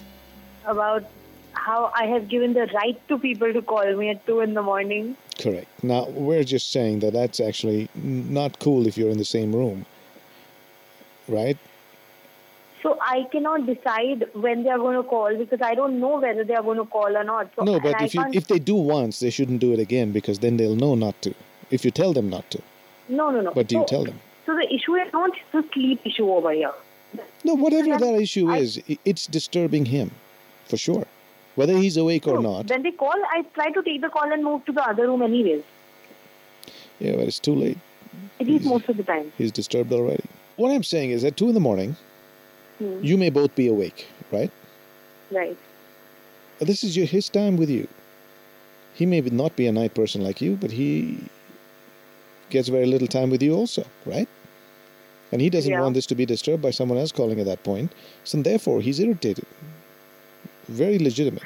about 0.65 1.05
how 1.53 1.91
I 1.95 2.05
have 2.05 2.27
given 2.27 2.53
the 2.53 2.67
right 2.73 2.99
to 3.07 3.17
people 3.17 3.51
to 3.53 3.61
call 3.61 3.95
me 3.95 4.09
at 4.09 4.25
2 4.25 4.39
in 4.41 4.53
the 4.53 4.61
morning. 4.61 5.17
Correct. 5.39 5.67
Now, 5.83 6.07
we're 6.09 6.43
just 6.43 6.71
saying 6.71 6.99
that 6.99 7.13
that's 7.13 7.39
actually 7.39 7.89
not 7.95 8.59
cool 8.59 8.87
if 8.87 8.97
you're 8.97 9.09
in 9.09 9.17
the 9.17 9.25
same 9.25 9.55
room. 9.55 9.85
Right? 11.27 11.57
So 12.81 12.97
I 12.99 13.27
cannot 13.31 13.67
decide 13.67 14.25
when 14.33 14.63
they 14.63 14.69
are 14.69 14.77
going 14.77 14.95
to 14.95 15.03
call 15.03 15.35
because 15.37 15.61
I 15.61 15.75
don't 15.75 15.99
know 15.99 16.19
whether 16.19 16.43
they 16.43 16.55
are 16.55 16.63
going 16.63 16.77
to 16.79 16.85
call 16.85 17.15
or 17.15 17.23
not. 17.23 17.51
So, 17.55 17.63
No, 17.63 17.79
but 17.79 18.01
if 18.01 18.15
you 18.15 18.25
if 18.33 18.47
they 18.47 18.57
do 18.57 18.75
once, 18.75 19.19
they 19.19 19.29
shouldn't 19.29 19.59
do 19.59 19.71
it 19.71 19.79
again 19.79 20.11
because 20.11 20.39
then 20.39 20.57
they'll 20.57 20.75
know 20.75 20.95
not 20.95 21.21
to. 21.21 21.35
If 21.69 21.85
you 21.85 21.91
tell 21.91 22.11
them 22.11 22.29
not 22.29 22.49
to. 22.51 22.61
no, 23.07 23.29
no, 23.29 23.41
no. 23.41 23.51
But 23.53 23.67
do 23.67 23.77
you 23.77 23.85
tell 23.87 24.03
them? 24.03 24.19
So 24.47 24.55
the 24.55 24.67
issue 24.73 24.95
is 24.95 25.13
not 25.13 25.31
the 25.51 25.63
sleep 25.73 26.01
issue 26.05 26.29
over 26.31 26.51
here. 26.51 26.73
No, 27.43 27.55
whatever 27.55 27.97
that 27.97 28.15
issue 28.21 28.49
I- 28.49 28.57
is, 28.59 28.81
it's 29.05 29.27
disturbing 29.27 29.85
him, 29.85 30.11
for 30.65 30.77
sure. 30.77 31.05
Whether 31.55 31.77
he's 31.77 31.97
awake 31.97 32.27
or 32.27 32.41
not. 32.41 32.69
When 32.69 32.81
they 32.83 32.91
call, 32.91 33.13
I 33.29 33.41
try 33.53 33.71
to 33.71 33.81
take 33.83 34.01
the 34.01 34.09
call 34.09 34.31
and 34.31 34.43
move 34.43 34.63
to 34.65 34.71
the 34.71 34.87
other 34.87 35.07
room 35.07 35.21
anyways. 35.21 35.63
Yeah, 36.99 37.15
but 37.17 37.27
it's 37.27 37.39
too 37.39 37.55
late. 37.55 37.77
At 38.39 38.47
least 38.47 38.65
most 38.65 38.87
of 38.87 38.95
the 38.97 39.03
time. 39.03 39.31
He's 39.37 39.51
disturbed 39.51 39.91
already. 39.91 40.23
What 40.55 40.71
I'm 40.71 40.83
saying 40.83 41.11
is 41.11 41.23
at 41.25 41.35
two 41.37 41.47
in 41.49 41.53
the 41.53 41.59
morning, 41.59 41.95
Hmm. 42.79 43.03
you 43.03 43.17
may 43.17 43.29
both 43.29 43.53
be 43.55 43.67
awake, 43.67 44.07
right? 44.31 44.51
Right. 45.29 45.57
This 46.59 46.83
is 46.83 46.95
your, 46.95 47.05
his 47.05 47.27
time 47.29 47.57
with 47.57 47.69
you. 47.69 47.87
He 48.93 49.05
may 49.05 49.21
not 49.21 49.55
be 49.55 49.67
a 49.67 49.71
night 49.71 49.93
person 49.93 50.23
like 50.23 50.41
you, 50.41 50.55
but 50.55 50.71
he 50.71 51.17
gets 52.49 52.67
very 52.69 52.85
little 52.85 53.07
time 53.07 53.29
with 53.29 53.41
you 53.41 53.53
also, 53.55 53.85
right? 54.05 54.27
And 55.31 55.41
he 55.41 55.49
doesn't 55.49 55.71
Yeah. 55.71 55.81
want 55.81 55.93
this 55.95 56.05
to 56.07 56.15
be 56.15 56.25
disturbed 56.25 56.61
by 56.61 56.71
someone 56.71 56.97
else 56.97 57.11
calling 57.11 57.39
at 57.39 57.45
that 57.45 57.63
point. 57.63 57.91
So 58.23 58.41
therefore, 58.41 58.81
he's 58.81 58.99
irritated. 58.99 59.45
Very 60.67 60.99
legitimate. 60.99 61.43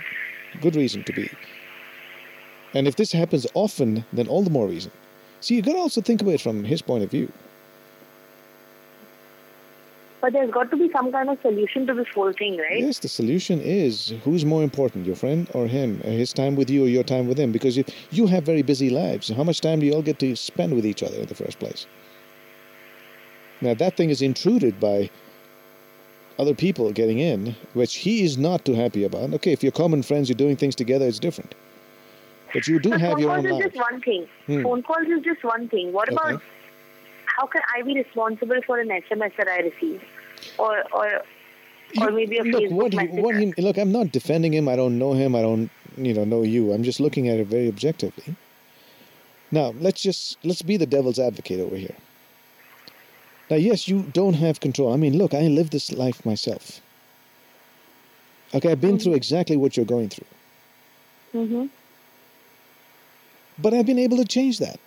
Good 0.61 0.75
reason 0.75 1.03
to 1.03 1.13
be. 1.13 1.29
And 2.73 2.87
if 2.87 2.95
this 2.95 3.11
happens 3.11 3.45
often, 3.53 4.05
then 4.11 4.27
all 4.27 4.41
the 4.43 4.49
more 4.49 4.67
reason. 4.67 4.91
See, 5.39 5.55
you 5.55 5.61
got 5.61 5.73
to 5.73 5.79
also 5.79 6.01
think 6.01 6.21
about 6.21 6.33
it 6.35 6.41
from 6.41 6.63
his 6.63 6.81
point 6.81 7.03
of 7.03 7.11
view. 7.11 7.31
But 10.21 10.33
there's 10.33 10.49
got 10.49 10.71
to 10.71 10.77
be 10.77 10.89
some 10.91 11.11
kind 11.11 11.29
of 11.29 11.39
solution 11.41 11.85
to 11.85 11.93
this 11.93 12.07
whole 12.15 12.33
thing, 12.33 12.57
right? 12.57 12.79
Yes, 12.79 12.97
the 12.99 13.07
solution 13.07 13.61
is 13.61 14.13
who's 14.23 14.43
more 14.43 14.63
important, 14.63 15.05
your 15.05 15.15
friend 15.15 15.47
or 15.53 15.67
him? 15.67 16.01
Uh, 16.03 16.07
His 16.09 16.33
time 16.33 16.55
with 16.55 16.67
you 16.69 16.85
or 16.85 16.87
your 16.87 17.03
time 17.03 17.27
with 17.27 17.37
him? 17.37 17.51
Because 17.51 17.77
if 17.77 17.85
you 18.11 18.25
have 18.25 18.43
very 18.43 18.63
busy 18.63 18.89
lives, 18.89 19.29
how 19.29 19.43
much 19.43 19.61
time 19.61 19.79
do 19.81 19.85
you 19.85 19.93
all 19.93 20.01
get 20.01 20.17
to 20.19 20.35
spend 20.35 20.73
with 20.75 20.85
each 20.85 21.03
other 21.03 21.17
in 21.17 21.27
the 21.27 21.35
first 21.35 21.59
place? 21.59 21.85
Now, 23.61 23.73
that 23.73 23.95
thing 23.97 24.09
is 24.09 24.21
intruded 24.21 24.79
by 24.79 25.09
other 26.37 26.53
people 26.53 26.91
getting 26.91 27.19
in, 27.19 27.55
which 27.73 27.95
he 27.95 28.23
is 28.23 28.37
not 28.37 28.65
too 28.65 28.73
happy 28.73 29.03
about. 29.03 29.33
Okay, 29.35 29.51
if 29.53 29.63
you're 29.63 29.71
common 29.71 30.03
friends, 30.03 30.27
you're 30.29 30.35
doing 30.35 30.57
things 30.57 30.75
together, 30.75 31.07
it's 31.07 31.19
different. 31.19 31.55
But 32.53 32.67
you 32.67 32.79
do 32.79 32.89
But 32.91 33.01
have 33.01 33.11
phone 33.13 33.19
your 33.21 33.29
calls 33.33 33.45
own 33.45 33.51
is 33.51 33.51
life. 33.53 33.63
just 33.73 33.75
one 33.91 34.01
thing. 34.01 34.27
Hmm. 34.47 34.63
Phone 34.63 34.83
calls 34.83 35.07
is 35.07 35.23
just 35.23 35.43
one 35.43 35.67
thing. 35.69 35.93
What 35.93 36.09
Okay. 36.09 36.15
about 36.17 36.41
how 37.25 37.45
can 37.47 37.61
I 37.75 37.81
be 37.81 37.95
responsible 37.95 38.61
for 38.65 38.79
an 38.79 38.89
SMS 38.89 39.31
that 39.37 39.47
I 39.47 39.57
receive, 39.59 40.01
or 40.57 40.83
or 40.93 41.21
or 42.01 42.11
maybe 42.11 42.37
a 42.37 42.43
look, 42.43 42.63
Facebook 42.63 42.71
what 42.71 42.93
he, 42.93 42.97
message? 42.97 43.23
what 43.23 43.35
he, 43.35 43.53
look, 43.57 43.77
I'm 43.77 43.91
not 43.91 44.11
defending 44.11 44.53
him. 44.53 44.67
I 44.69 44.75
don't 44.75 44.97
know 44.97 45.13
him. 45.13 45.35
I 45.35 45.41
don't, 45.41 45.69
you 45.97 46.13
know, 46.13 46.23
know 46.23 46.43
you. 46.43 46.71
I'm 46.73 46.83
just 46.83 46.99
looking 46.99 47.27
at 47.29 47.39
it 47.39 47.47
very 47.47 47.67
objectively. 47.67 48.35
Now, 49.51 49.73
let's 49.79 50.01
just 50.01 50.37
let's 50.45 50.61
be 50.61 50.77
the 50.77 50.85
devil's 50.85 51.19
advocate 51.19 51.59
over 51.59 51.75
here. 51.75 51.95
Now, 53.49 53.57
yes, 53.57 53.87
you 53.87 54.03
don't 54.13 54.33
have 54.35 54.59
control. 54.59 54.93
I 54.93 54.97
mean, 54.97 55.17
look, 55.17 55.33
I 55.33 55.41
live 55.47 55.69
this 55.69 55.91
life 55.91 56.25
myself. 56.25 56.81
Okay, 58.53 58.71
I've 58.71 58.81
been 58.81 58.97
through 58.97 59.13
exactly 59.15 59.57
what 59.57 59.75
you're 59.77 59.85
going 59.85 60.09
through, 60.09 60.27
hmm 61.33 61.65
but 63.57 63.73
I've 63.73 63.85
been 63.85 63.99
able 63.99 64.17
to 64.17 64.25
change 64.25 64.59
that 64.59 64.79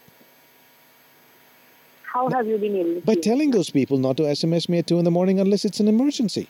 How 2.03 2.29
have 2.31 2.47
you 2.47 2.59
been 2.59 2.77
able 2.77 2.95
to? 2.95 3.01
by 3.03 3.15
telling 3.15 3.51
those 3.51 3.71
people 3.71 3.99
not 3.99 4.17
to 4.19 4.25
SMS 4.25 4.69
me 4.69 4.79
at 4.79 4.87
two 4.87 4.99
in 4.99 5.05
the 5.05 5.11
morning 5.11 5.41
unless 5.41 5.65
it's 5.65 5.81
an 5.81 5.89
emergency. 5.89 6.49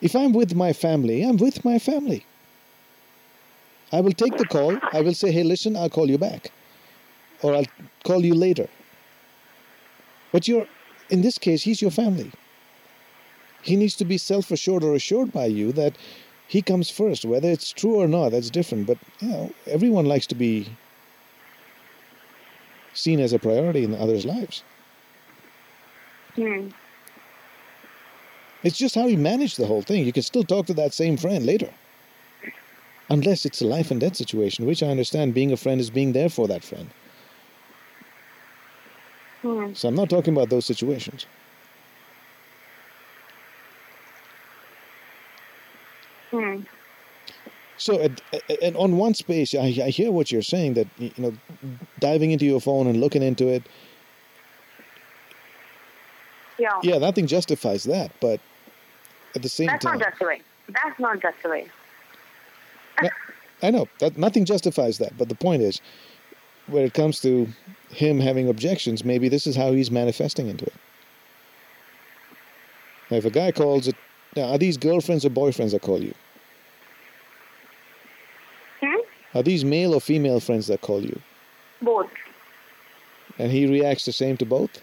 If 0.00 0.14
I'm 0.16 0.32
with 0.32 0.54
my 0.54 0.72
family, 0.72 1.22
I'm 1.22 1.36
with 1.36 1.64
my 1.64 1.78
family. 1.78 2.24
I 3.92 4.00
will 4.00 4.12
take 4.12 4.36
the 4.36 4.46
call. 4.46 4.80
I 4.92 5.00
will 5.02 5.14
say, 5.14 5.32
hey, 5.32 5.42
listen, 5.42 5.76
I'll 5.76 5.90
call 5.90 6.08
you 6.10 6.18
back. 6.18 6.50
Or 7.42 7.54
I'll 7.54 7.66
call 8.04 8.24
you 8.24 8.34
later. 8.34 8.68
But 10.32 10.46
you're, 10.48 10.66
in 11.08 11.22
this 11.22 11.38
case, 11.38 11.62
he's 11.62 11.82
your 11.82 11.90
family. 11.90 12.32
He 13.62 13.76
needs 13.76 13.96
to 13.96 14.04
be 14.04 14.18
self 14.18 14.50
assured 14.50 14.84
or 14.84 14.94
assured 14.94 15.32
by 15.32 15.46
you 15.46 15.72
that 15.72 15.96
he 16.48 16.62
comes 16.62 16.90
first. 16.90 17.24
Whether 17.24 17.50
it's 17.50 17.72
true 17.72 17.96
or 17.96 18.08
not, 18.08 18.30
that's 18.30 18.50
different. 18.50 18.86
But, 18.86 18.98
you 19.20 19.28
know, 19.28 19.52
everyone 19.66 20.06
likes 20.06 20.26
to 20.28 20.34
be 20.34 20.68
seen 22.94 23.20
as 23.20 23.32
a 23.32 23.38
priority 23.38 23.84
in 23.84 23.94
others' 23.94 24.24
lives. 24.24 24.62
Hmm. 26.34 26.68
It's 28.62 28.76
just 28.76 28.94
how 28.94 29.06
you 29.06 29.16
manage 29.16 29.56
the 29.56 29.66
whole 29.66 29.82
thing. 29.82 30.04
You 30.04 30.12
can 30.12 30.22
still 30.22 30.44
talk 30.44 30.66
to 30.66 30.74
that 30.74 30.92
same 30.92 31.16
friend 31.16 31.46
later. 31.46 31.70
Unless 33.08 33.44
it's 33.44 33.60
a 33.60 33.66
life 33.66 33.90
and 33.90 34.00
death 34.00 34.16
situation, 34.16 34.66
which 34.66 34.82
I 34.82 34.88
understand 34.88 35.34
being 35.34 35.50
a 35.50 35.56
friend 35.56 35.80
is 35.80 35.90
being 35.90 36.12
there 36.12 36.28
for 36.28 36.46
that 36.48 36.62
friend. 36.62 36.90
Hmm. 39.42 39.72
So 39.72 39.88
I'm 39.88 39.94
not 39.94 40.10
talking 40.10 40.34
about 40.34 40.50
those 40.50 40.66
situations. 40.66 41.26
Hmm. 46.30 46.60
So, 47.76 48.00
at, 48.00 48.20
at, 48.32 48.62
at- 48.62 48.76
on 48.76 48.96
one 48.98 49.14
space, 49.14 49.54
I, 49.54 49.60
I 49.60 49.88
hear 49.90 50.12
what 50.12 50.30
you're 50.30 50.42
saying 50.42 50.74
that, 50.74 50.86
you 50.98 51.10
know, 51.16 51.32
diving 51.98 52.30
into 52.30 52.44
your 52.44 52.60
phone 52.60 52.86
and 52.86 53.00
looking 53.00 53.22
into 53.22 53.48
it, 53.48 53.62
Yeah. 56.58 56.78
yeah, 56.82 56.98
nothing 56.98 57.26
justifies 57.26 57.84
that. 57.84 58.12
But 58.20 58.38
at 59.34 59.40
the 59.42 59.48
same 59.48 59.68
That's 59.68 59.82
time, 59.84 59.98
That's 59.98 60.02
not 60.02 60.10
just 60.10 60.18
the 60.20 60.26
way. 60.26 60.42
That's 60.68 61.00
not 61.00 61.22
just 61.22 61.36
the 61.42 61.48
way. 61.48 61.66
I 63.62 63.70
know 63.70 63.88
that 63.98 64.16
nothing 64.16 64.44
justifies 64.46 64.98
that, 64.98 65.16
but 65.18 65.28
the 65.28 65.34
point 65.34 65.62
is, 65.62 65.80
when 66.70 66.84
it 66.84 66.94
comes 66.94 67.20
to 67.20 67.48
him 67.90 68.20
having 68.20 68.48
objections, 68.48 69.04
maybe 69.04 69.28
this 69.28 69.46
is 69.46 69.56
how 69.56 69.72
he's 69.72 69.90
manifesting 69.90 70.48
into 70.48 70.64
it. 70.64 70.74
Now, 73.10 73.16
if 73.18 73.24
a 73.24 73.30
guy 73.30 73.52
calls 73.52 73.88
it, 73.88 73.96
now, 74.36 74.44
are 74.44 74.58
these 74.58 74.76
girlfriends 74.76 75.24
or 75.24 75.30
boyfriends 75.30 75.72
that 75.72 75.82
call 75.82 76.00
you? 76.02 76.14
Hmm? 78.80 79.00
Are 79.34 79.42
these 79.42 79.64
male 79.64 79.94
or 79.94 80.00
female 80.00 80.38
friends 80.38 80.68
that 80.68 80.80
call 80.80 81.02
you? 81.02 81.20
Both. 81.82 82.10
And 83.38 83.50
he 83.50 83.66
reacts 83.66 84.04
the 84.04 84.12
same 84.12 84.36
to 84.36 84.46
both? 84.46 84.82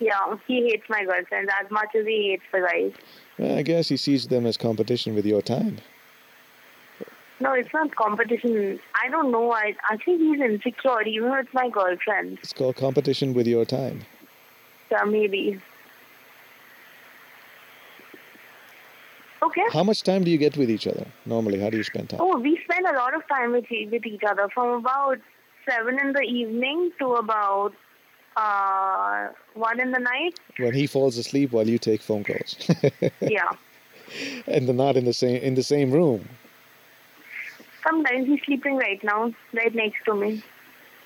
Yeah. 0.00 0.36
He 0.46 0.68
hates 0.68 0.84
my 0.88 1.04
girlfriends 1.04 1.50
as 1.62 1.70
much 1.70 1.94
as 1.94 2.04
he 2.04 2.30
hates 2.30 2.42
the 2.52 2.60
guys. 2.60 2.92
Well, 3.38 3.58
I 3.58 3.62
guess 3.62 3.88
he 3.88 3.96
sees 3.96 4.26
them 4.26 4.44
as 4.44 4.56
competition 4.56 5.14
with 5.14 5.26
your 5.26 5.42
time. 5.42 5.78
No, 7.38 7.52
it's 7.52 7.72
not 7.74 7.94
competition. 7.96 8.80
I 9.04 9.10
don't 9.10 9.30
know. 9.30 9.52
I, 9.52 9.74
I 9.90 9.96
think 9.98 10.20
he's 10.20 10.40
insecure, 10.40 11.02
even 11.02 11.30
with 11.30 11.46
my 11.52 11.68
girlfriend. 11.68 12.38
It's 12.42 12.52
called 12.54 12.76
competition 12.76 13.34
with 13.34 13.46
your 13.46 13.64
time. 13.66 14.02
Yeah, 14.90 15.04
maybe. 15.04 15.60
Okay. 19.42 19.62
How 19.72 19.84
much 19.84 20.02
time 20.02 20.24
do 20.24 20.30
you 20.30 20.38
get 20.38 20.56
with 20.56 20.70
each 20.70 20.86
other 20.86 21.06
normally? 21.26 21.60
How 21.60 21.68
do 21.70 21.76
you 21.76 21.84
spend 21.84 22.08
time? 22.10 22.20
Oh, 22.22 22.38
we 22.38 22.58
spend 22.64 22.86
a 22.86 22.92
lot 22.94 23.14
of 23.14 23.26
time 23.28 23.52
with 23.52 23.66
with 23.92 24.06
each 24.06 24.22
other 24.26 24.48
from 24.48 24.78
about 24.80 25.18
seven 25.68 25.98
in 26.00 26.12
the 26.14 26.22
evening 26.22 26.90
to 26.98 27.14
about 27.14 27.72
uh, 28.36 29.28
one 29.54 29.78
in 29.78 29.90
the 29.92 29.98
night. 29.98 30.38
When 30.58 30.72
he 30.74 30.86
falls 30.86 31.18
asleep 31.18 31.52
while 31.52 31.68
you 31.68 31.78
take 31.78 32.00
phone 32.00 32.24
calls, 32.24 32.56
Yeah. 33.20 33.52
and 34.46 34.66
they're 34.66 34.74
not 34.74 34.96
in 34.96 35.04
the 35.04 35.12
same 35.12 35.36
in 35.42 35.54
the 35.54 35.62
same 35.62 35.90
room. 35.90 36.28
Sometimes 37.86 38.26
he's 38.26 38.40
sleeping 38.44 38.76
right 38.76 39.02
now, 39.04 39.32
right 39.54 39.74
next 39.74 40.04
to 40.06 40.14
me. 40.14 40.42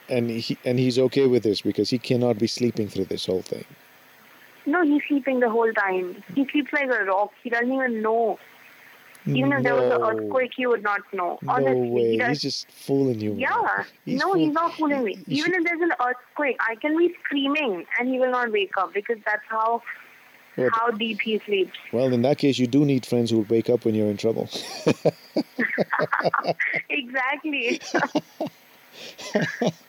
and 0.08 0.30
he 0.30 0.56
and 0.64 0.78
he's 0.78 0.98
okay 0.98 1.26
with 1.26 1.42
this 1.42 1.60
because 1.60 1.90
he 1.90 1.98
cannot 1.98 2.38
be 2.38 2.46
sleeping 2.46 2.88
through 2.88 3.04
this 3.06 3.26
whole 3.26 3.42
thing. 3.42 3.64
No, 4.66 4.82
he's 4.82 5.02
sleeping 5.08 5.40
the 5.40 5.50
whole 5.50 5.72
time. 5.72 6.22
He 6.34 6.46
sleeps 6.50 6.72
like 6.72 6.88
a 6.90 7.04
rock. 7.04 7.32
He 7.42 7.50
doesn't 7.50 7.72
even 7.72 8.02
know. 8.02 8.38
Even 9.26 9.52
if 9.52 9.62
there 9.62 9.74
was 9.74 9.92
an 9.92 10.00
earthquake, 10.02 10.52
he 10.56 10.66
would 10.66 10.82
not 10.82 11.00
know. 11.12 11.38
No 11.42 11.60
way, 11.76 12.12
he 12.12 12.16
does. 12.18 12.28
he's 12.28 12.40
just 12.42 12.70
fooling 12.72 13.20
you. 13.20 13.34
Yeah. 13.34 13.84
He's 14.06 14.18
no, 14.20 14.32
fool- 14.32 14.34
he's 14.44 14.52
not 14.52 14.72
fooling 14.74 15.04
me. 15.04 15.14
You 15.26 15.36
Even 15.38 15.52
should- 15.52 15.60
if 15.60 15.64
there's 15.68 15.80
an 15.82 15.92
earthquake, 16.04 16.56
I 16.60 16.74
can 16.76 16.96
be 16.96 17.14
screaming 17.24 17.84
and 17.98 18.08
he 18.08 18.18
will 18.18 18.30
not 18.30 18.50
wake 18.50 18.72
up 18.78 18.94
because 18.94 19.18
that's 19.26 19.42
how 19.48 19.82
how 20.72 20.90
deep 20.90 21.20
he 21.22 21.38
sleeps. 21.46 21.76
well, 21.92 22.12
in 22.12 22.22
that 22.22 22.36
case, 22.38 22.58
you 22.58 22.66
do 22.66 22.84
need 22.84 23.06
friends 23.06 23.30
who 23.30 23.38
will 23.38 23.46
wake 23.48 23.70
up 23.70 23.84
when 23.84 23.94
you're 23.94 24.10
in 24.10 24.16
trouble. 24.16 24.48
exactly. 26.88 27.80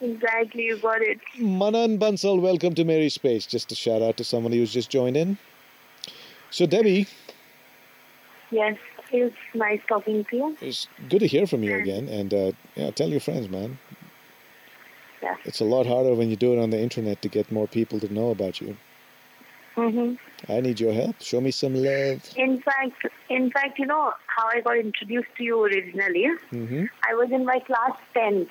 exactly, 0.01 0.63
you 0.63 0.77
got 0.77 1.01
it. 1.01 1.19
Manan 1.37 1.97
Bansal, 1.99 2.41
welcome 2.41 2.73
to 2.75 2.83
Mary 2.83 3.09
Space. 3.09 3.45
Just 3.45 3.71
a 3.71 3.75
shout 3.75 4.01
out 4.01 4.17
to 4.17 4.23
somebody 4.23 4.57
who's 4.57 4.73
just 4.73 4.89
joined 4.89 5.17
in. 5.17 5.37
So, 6.49 6.65
Debbie, 6.65 7.07
Yes, 8.51 8.77
it's 9.11 9.35
nice 9.53 9.79
talking 9.87 10.25
to 10.29 10.35
you. 10.35 10.57
it's 10.61 10.87
good 11.09 11.19
to 11.19 11.27
hear 11.27 11.47
from 11.47 11.63
you 11.63 11.73
again. 11.75 12.09
And 12.09 12.33
uh, 12.33 12.51
yeah, 12.75 12.91
tell 12.91 13.07
your 13.07 13.21
friends, 13.21 13.49
man. 13.49 13.77
Yeah. 15.23 15.37
It's 15.45 15.61
a 15.61 15.65
lot 15.65 15.85
harder 15.85 16.13
when 16.15 16.29
you 16.29 16.35
do 16.35 16.51
it 16.53 16.59
on 16.61 16.69
the 16.69 16.79
internet 16.79 17.21
to 17.21 17.29
get 17.29 17.49
more 17.51 17.67
people 17.67 17.99
to 18.01 18.13
know 18.13 18.29
about 18.31 18.59
you. 18.59 18.75
hmm 19.75 20.15
I 20.49 20.59
need 20.61 20.79
your 20.79 20.93
help. 20.93 21.21
Show 21.21 21.39
me 21.41 21.51
some 21.51 21.75
love. 21.75 22.21
In 22.35 22.61
fact, 22.61 23.05
in 23.29 23.51
fact, 23.51 23.77
you 23.79 23.85
know 23.85 24.13
how 24.27 24.47
I 24.47 24.61
got 24.61 24.77
introduced 24.77 25.29
to 25.37 25.43
you 25.43 25.63
originally. 25.63 26.25
Mm-hmm. 26.51 26.85
I 27.07 27.13
was 27.13 27.31
in 27.31 27.45
my 27.45 27.59
class 27.59 27.91
10th 28.15 28.49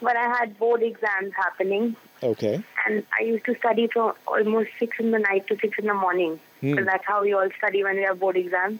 when 0.00 0.16
I 0.16 0.28
had 0.38 0.58
board 0.58 0.82
exams 0.82 1.32
happening, 1.34 1.96
Okay. 2.22 2.62
and 2.86 3.04
I 3.18 3.24
used 3.24 3.44
to 3.46 3.56
study 3.58 3.88
from 3.88 4.12
almost 4.28 4.70
six 4.78 4.98
in 5.00 5.10
the 5.10 5.18
night 5.18 5.46
to 5.48 5.58
six 5.58 5.76
in 5.78 5.86
the 5.86 5.94
morning. 5.94 6.38
Hmm. 6.60 6.70
Because 6.72 6.86
that's 6.86 7.04
how 7.04 7.22
we 7.22 7.32
all 7.32 7.48
study 7.58 7.82
when 7.82 7.96
we 7.96 8.02
have 8.02 8.20
board 8.20 8.36
exams. 8.36 8.78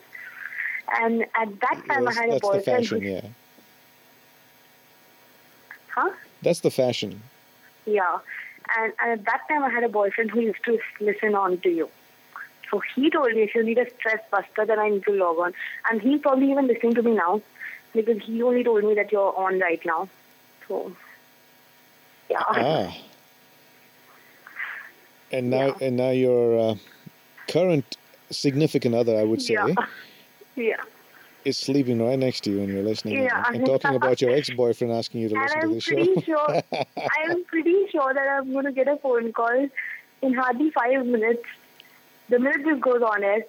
And 1.00 1.22
at 1.34 1.60
that 1.60 1.82
time, 1.88 2.04
Yes, 2.04 2.16
I 2.16 2.20
had 2.20 2.30
a 2.34 2.38
boyfriend. 2.40 2.40
that's 2.40 2.64
the 2.64 2.70
fashion, 2.70 3.02
yeah. 3.02 3.20
Huh? 5.94 6.10
That's 6.42 6.60
the 6.60 6.70
fashion. 6.70 7.22
Yeah. 7.86 8.18
And, 8.78 8.92
and 9.02 9.12
at 9.18 9.24
that 9.24 9.40
time, 9.48 9.64
I 9.64 9.70
had 9.70 9.82
a 9.82 9.88
boyfriend 9.88 10.30
who 10.30 10.40
used 10.40 10.62
to 10.66 10.78
listen 11.00 11.34
on 11.34 11.58
to 11.60 11.68
you. 11.68 11.88
So 12.70 12.80
he 12.94 13.10
told 13.10 13.32
me 13.32 13.42
if 13.42 13.54
you 13.54 13.62
need 13.64 13.78
a 13.78 13.86
stress 13.98 14.20
buster, 14.30 14.66
then 14.66 14.78
I 14.78 14.88
need 14.90 15.04
to 15.04 15.12
log 15.12 15.38
on. 15.38 15.54
And 15.90 16.00
he's 16.00 16.20
probably 16.20 16.50
even 16.50 16.66
listening 16.66 16.94
to 16.94 17.02
me 17.02 17.12
now 17.14 17.40
because 17.94 18.18
he 18.24 18.42
only 18.42 18.62
told 18.64 18.84
me 18.84 18.94
that 18.94 19.10
you're 19.10 19.34
on 19.36 19.58
right 19.60 19.80
now. 19.86 20.08
So, 20.66 20.92
yeah. 22.30 22.42
Ah. 22.46 22.96
And 25.32 25.50
now, 25.50 25.66
Yeah. 25.66 25.74
and 25.86 25.96
now 25.96 26.10
your 26.10 26.58
uh, 26.58 26.74
current 27.48 27.96
significant 28.30 28.94
other, 28.94 29.16
I 29.18 29.24
would 29.24 29.42
say, 29.42 29.54
Yeah. 29.54 29.74
Yeah. 30.56 30.76
is 31.44 31.56
sleeping 31.56 32.02
right 32.02 32.18
next 32.18 32.42
to 32.44 32.50
you 32.50 32.60
and 32.62 32.68
you're 32.68 32.82
listening 32.82 33.14
in 33.14 33.24
Yeah. 33.24 33.44
and 33.46 33.64
talking 33.64 33.94
about 33.94 34.20
your 34.20 34.34
ex-boyfriend 34.38 34.92
asking 34.92 35.20
you 35.20 35.28
to 35.28 35.34
And 35.36 35.42
listen 35.44 35.60
to 35.60 35.68
I'm 35.68 35.74
the 35.74 35.80
show. 35.80 35.94
pretty 35.96 36.24
sure, 36.24 36.62
I'm 37.30 37.44
pretty 37.44 37.86
sure 37.92 38.12
that 38.12 38.28
I'm 38.28 38.52
going 38.52 38.64
to 38.64 38.72
get 38.72 38.88
a 38.88 38.96
phone 38.96 39.32
call 39.32 39.68
in 40.22 40.34
hardly 40.34 40.70
five 40.70 41.06
minutes 41.06 41.42
the 42.28 42.38
minute 42.38 42.64
this 42.64 42.80
goes 42.80 43.02
on 43.02 43.24
air, 43.24 43.44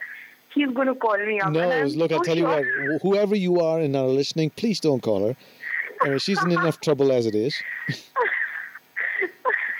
he's 0.54 0.70
going 0.72 0.88
to 0.88 0.96
call 0.96 1.18
me 1.18 1.40
up. 1.40 1.52
No, 1.52 1.84
look, 1.86 2.12
so 2.12 2.18
I'll 2.18 2.24
tell 2.24 2.36
sure. 2.36 2.66
you 2.66 2.92
what, 2.94 3.02
whoever 3.02 3.36
you 3.36 3.60
are 3.60 3.80
and 3.80 3.96
are 3.96 4.08
listening, 4.08 4.50
please 4.52 4.80
don't 4.80 5.02
call 5.02 5.28
her. 5.28 5.36
I 6.02 6.10
mean, 6.10 6.20
she's 6.20 6.42
in 6.44 6.52
enough 6.52 6.80
trouble 6.80 7.12
as 7.12 7.26
it 7.26 7.36
is. 7.36 7.56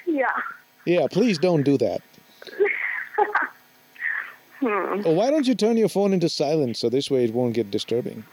yeah. 0.06 0.26
Yeah, 0.86 1.08
please 1.10 1.38
don't 1.38 1.64
do 1.64 1.78
that. 1.78 2.02
hmm. 4.60 5.02
Well, 5.04 5.16
why 5.16 5.30
don't 5.30 5.48
you 5.48 5.56
turn 5.56 5.78
your 5.78 5.90
phone 5.90 6.14
into 6.14 6.28
silent 6.30 6.78
so 6.78 6.90
this 6.90 7.10
way 7.10 7.24
it 7.24 7.34
won't 7.34 7.54
get 7.54 7.72
disturbing? 7.72 8.24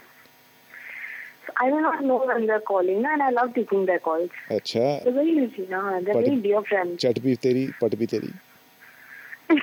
I 1.59 1.69
do 1.69 1.81
not 1.81 2.03
know 2.03 2.23
when 2.25 2.45
they're 2.45 2.59
calling, 2.59 3.03
and 3.05 3.23
I 3.23 3.29
love 3.31 3.55
taking 3.55 3.85
their 3.87 3.99
calls. 3.99 4.29
Acha. 4.49 5.03
They're 5.03 5.13
very 5.13 5.31
easy. 5.31 5.65
They're 5.65 6.01
Pati- 6.01 6.11
very 6.11 6.35
dear 6.41 6.61
friends. 6.63 7.01
Chat 7.01 7.15
bhi 7.15 7.37
teri, 7.39 7.73
pat 7.79 7.91
bhi 7.91 8.07
teri. 8.07 9.61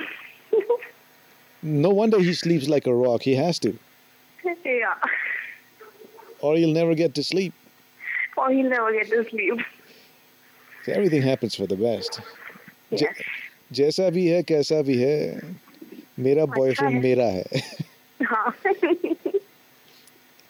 No 1.63 1.89
wonder 1.89 2.19
he 2.19 2.33
sleeps 2.33 2.67
like 2.67 2.87
a 2.87 2.93
rock. 2.95 3.21
He 3.23 3.35
has 3.35 3.59
to, 3.59 3.77
yeah. 4.65 4.95
or 6.39 6.55
he'll 6.55 6.73
never 6.73 6.95
get 6.95 7.13
to 7.15 7.23
sleep. 7.23 7.53
Or 8.37 8.51
he'll 8.51 8.69
never 8.69 8.91
get 8.93 9.09
to 9.09 9.23
sleep. 9.29 9.59
So 10.85 10.93
everything 10.93 11.21
happens 11.21 11.55
for 11.55 11.67
the 11.67 11.75
best. 11.75 12.21
Yes. 12.91 13.01
ज- 13.01 13.23
जैसा 13.71 14.09
भी 14.09 14.25
है 14.27 14.43
कैसा 14.43 14.81
भी 14.81 14.97
है 14.97 15.41
मेरा 16.19 16.45
boyfriend 16.45 16.93
है। 16.93 17.01
मेरा 17.01 17.25
है 17.25 17.43
हाँ. 18.23 18.55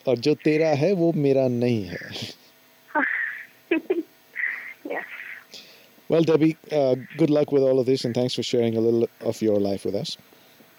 और 0.08 0.18
जो 0.18 0.36
तेरा 0.36 0.70
है 0.84 0.94
वो 0.94 1.12
मेरा 1.14 1.48
नहीं 1.48 1.84
है 1.86 2.00
yes. 4.92 5.06
Well, 6.10 6.24
Debbie, 6.24 6.56
uh, 6.72 6.96
good 7.18 7.30
luck 7.30 7.52
with 7.52 7.62
all 7.62 7.80
of 7.80 7.86
this, 7.86 8.04
and 8.06 8.16
thanks 8.16 8.34
for 8.34 8.42
sharing 8.42 8.78
a 8.78 8.82
little 8.82 9.08
of 9.22 9.42
your 9.42 9.60
life 9.60 9.86
with 9.86 9.96
us. 9.96 10.18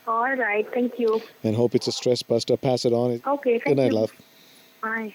All 0.08 0.36
right. 0.36 0.68
Thank 0.74 1.00
you. 1.00 1.22
And 1.44 1.56
hope 1.56 1.74
it's 1.76 1.88
a 1.88 1.92
stress 1.92 2.22
buster. 2.22 2.58
Pass 2.58 2.86
it 2.86 2.94
on. 2.94 3.22
Okay. 3.26 3.60
Thank 3.60 3.64
Good 3.66 3.78
night, 3.78 3.92
you. 3.92 4.00
love. 4.00 4.12
Bye. 4.82 5.14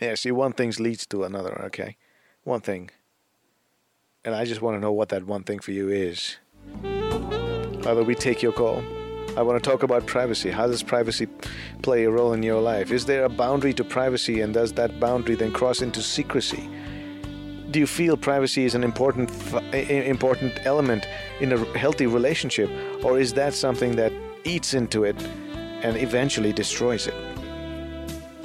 Yeah, 0.00 0.14
see, 0.16 0.32
one 0.32 0.52
thing 0.52 0.72
leads 0.78 1.06
to 1.06 1.24
another, 1.24 1.62
okay? 1.66 1.96
One 2.42 2.60
thing. 2.60 2.90
And 4.24 4.34
I 4.34 4.44
just 4.44 4.60
want 4.60 4.76
to 4.76 4.80
know 4.80 4.92
what 4.92 5.08
that 5.10 5.24
one 5.26 5.44
thing 5.44 5.60
for 5.60 5.70
you 5.70 5.88
is. 5.88 6.36
Either 6.82 8.02
we 8.02 8.14
take 8.14 8.42
your 8.42 8.52
call. 8.52 8.82
I 9.36 9.42
want 9.42 9.62
to 9.62 9.70
talk 9.70 9.82
about 9.82 10.06
privacy. 10.06 10.50
How 10.50 10.66
does 10.66 10.82
privacy 10.82 11.26
play 11.82 12.04
a 12.04 12.10
role 12.10 12.32
in 12.32 12.42
your 12.42 12.60
life? 12.60 12.90
Is 12.90 13.06
there 13.06 13.24
a 13.24 13.28
boundary 13.28 13.72
to 13.74 13.84
privacy, 13.84 14.40
and 14.40 14.52
does 14.54 14.72
that 14.74 15.00
boundary 15.00 15.34
then 15.34 15.52
cross 15.52 15.80
into 15.82 16.02
secrecy? 16.02 16.68
Do 17.74 17.80
you 17.80 17.88
feel 17.88 18.16
privacy 18.16 18.64
is 18.64 18.76
an 18.76 18.84
important 18.84 19.28
important 19.82 20.64
element 20.64 21.08
in 21.40 21.52
a 21.52 21.58
healthy 21.76 22.06
relationship, 22.06 22.70
or 23.02 23.18
is 23.18 23.32
that 23.32 23.52
something 23.52 23.96
that 23.96 24.12
eats 24.44 24.74
into 24.74 25.02
it 25.02 25.20
and 25.82 25.96
eventually 25.96 26.52
destroys 26.52 27.08
it? 27.08 27.14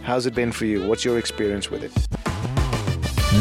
How's 0.01 0.25
it 0.25 0.33
been 0.33 0.51
for 0.51 0.65
you? 0.65 0.87
What's 0.87 1.05
your 1.05 1.19
experience 1.19 1.69
with 1.69 1.83
it? 1.83 1.93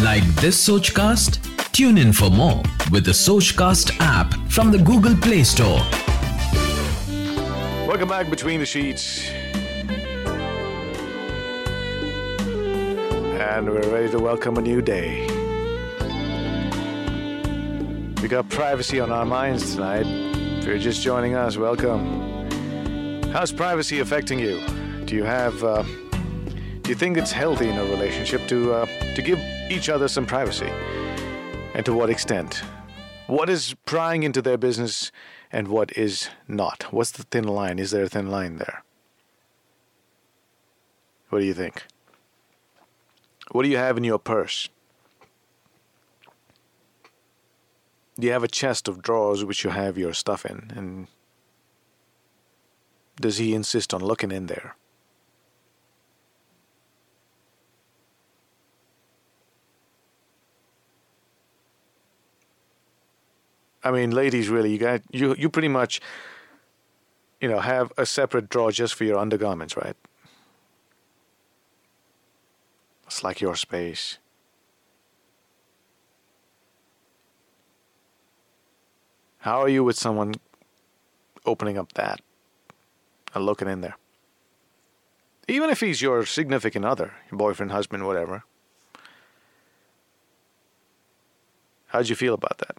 Like 0.05 0.25
this 0.43 0.69
Sochcast? 0.69 1.41
Tune 1.73 1.97
in 1.97 2.13
for 2.13 2.29
more 2.29 2.63
with 2.93 3.07
the 3.07 3.15
Sochcast 3.15 3.99
app 3.99 4.35
from 4.51 4.71
the 4.71 4.77
Google 4.77 5.17
Play 5.17 5.43
Store. 5.43 5.81
Welcome 7.89 8.11
back 8.11 8.29
between 8.29 8.61
the 8.61 8.67
sheets. 8.67 9.31
And 13.41 13.71
we're 13.71 13.91
ready 13.91 14.11
to 14.11 14.19
welcome 14.19 14.59
a 14.59 14.61
new 14.61 14.83
day. 14.83 15.38
We 18.29 18.33
got 18.33 18.51
privacy 18.51 19.01
on 19.01 19.11
our 19.11 19.25
minds 19.25 19.75
tonight. 19.75 20.05
If 20.05 20.67
you're 20.67 20.77
just 20.77 21.01
joining 21.01 21.35
us, 21.35 21.57
welcome. 21.57 23.31
How's 23.33 23.51
privacy 23.51 24.01
affecting 24.01 24.39
you? 24.39 24.61
Do 25.07 25.17
you 25.17 25.25
have 25.25 25.65
uh, 25.65 25.83
do 25.83 26.91
you 26.91 26.95
think 26.95 27.17
it's 27.17 27.33
healthy 27.33 27.71
in 27.71 27.79
a 27.79 27.85
relationship 27.85 28.47
to 28.49 28.75
uh, 28.75 28.87
to 29.15 29.23
give 29.23 29.39
each 29.71 29.89
other 29.89 30.09
some 30.09 30.27
privacy? 30.27 30.69
And 31.73 31.87
to 31.87 31.95
what 31.95 32.11
extent? 32.11 32.63
What 33.29 33.49
is 33.49 33.75
prying 33.87 34.25
into 34.25 34.43
their 34.43 34.59
business 34.59 35.11
and 35.51 35.69
what 35.69 35.97
is 35.97 36.29
not? 36.47 36.83
What's 36.91 37.13
the 37.13 37.23
thin 37.23 37.45
line? 37.45 37.79
Is 37.79 37.93
there 37.93 38.03
a 38.03 38.11
thin 38.11 38.31
line 38.31 38.57
there? 38.57 38.85
What 41.31 41.39
do 41.39 41.47
you 41.47 41.55
think? 41.55 41.83
What 43.53 43.63
do 43.63 43.71
you 43.71 43.79
have 43.79 43.97
in 43.97 44.05
your 44.05 44.19
purse? 44.19 44.69
Do 48.08 48.08
you 48.27 48.33
have 48.33 48.43
a 48.43 48.49
chest 48.49 48.89
of 48.89 49.01
drawers 49.01 49.45
which 49.45 49.65
you 49.65 49.71
have 49.71 49.97
your 49.97 50.13
stuff 50.13 50.45
in? 50.45 50.73
And 50.75 51.07
does 53.21 53.39
he 53.39 53.55
insist 53.55 53.95
on 53.95 54.03
looking 54.03 54.33
in 54.33 54.47
there? 54.47 54.77
I 63.83 63.91
mean, 63.91 64.11
ladies, 64.11 64.49
really, 64.49 64.73
you 64.73 64.79
got 64.79 65.03
you 65.11 65.35
you 65.39 65.49
pretty 65.49 65.69
much, 65.69 66.01
you 67.41 67.49
know, 67.49 67.61
have 67.61 67.93
a 67.97 68.05
separate 68.05 68.49
drawer 68.49 68.73
just 68.73 68.95
for 68.95 69.05
your 69.05 69.19
undergarments, 69.19 69.77
right? 69.77 69.97
It's 73.07 73.23
like 73.23 73.41
your 73.41 73.57
space. 73.57 74.19
How 79.41 79.61
are 79.63 79.69
you 79.69 79.85
with 79.85 79.97
someone 79.97 80.35
opening 81.47 81.79
up 81.79 81.93
that 81.95 82.21
and 83.35 83.47
looking 83.47 83.69
in 83.69 83.81
there? 83.81 83.97
Even 85.47 85.71
if 85.71 85.81
he's 85.81 86.03
your 86.03 86.27
significant 86.27 86.85
other, 86.85 87.15
your 87.31 87.39
boyfriend, 87.39 87.73
husband, 87.73 88.07
whatever. 88.07 88.45
How'd 91.87 92.09
you 92.09 92.17
feel 92.17 92.35
about 92.35 92.59
that? 92.59 92.77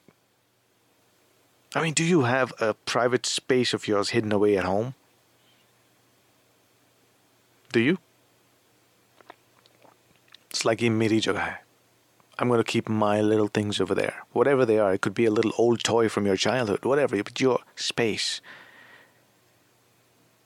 I 1.75 1.81
mean, 1.81 1.93
do 1.93 2.03
you 2.03 2.23
have 2.23 2.53
a 2.59 2.73
private 2.73 3.25
space 3.25 3.73
of 3.73 3.87
yours 3.87 4.09
hidden 4.09 4.31
away 4.31 4.57
at 4.57 4.65
home? 4.65 4.95
Do 7.71 7.79
you? 7.79 7.97
It's 10.49 10.65
like 10.65 10.81
meri 10.81 11.21
jagah 11.21 11.39
hai. 11.39 11.59
I'm 12.39 12.47
going 12.47 12.59
to 12.59 12.63
keep 12.63 12.87
my 12.87 13.19
little 13.19 13.49
things 13.49 13.81
over 13.81 13.93
there. 13.93 14.23
Whatever 14.31 14.65
they 14.65 14.79
are. 14.79 14.93
It 14.93 15.01
could 15.01 15.13
be 15.13 15.25
a 15.25 15.31
little 15.31 15.51
old 15.57 15.83
toy 15.83 16.07
from 16.07 16.25
your 16.25 16.37
childhood, 16.37 16.85
whatever, 16.85 17.21
but 17.21 17.41
your 17.41 17.59
space. 17.75 18.39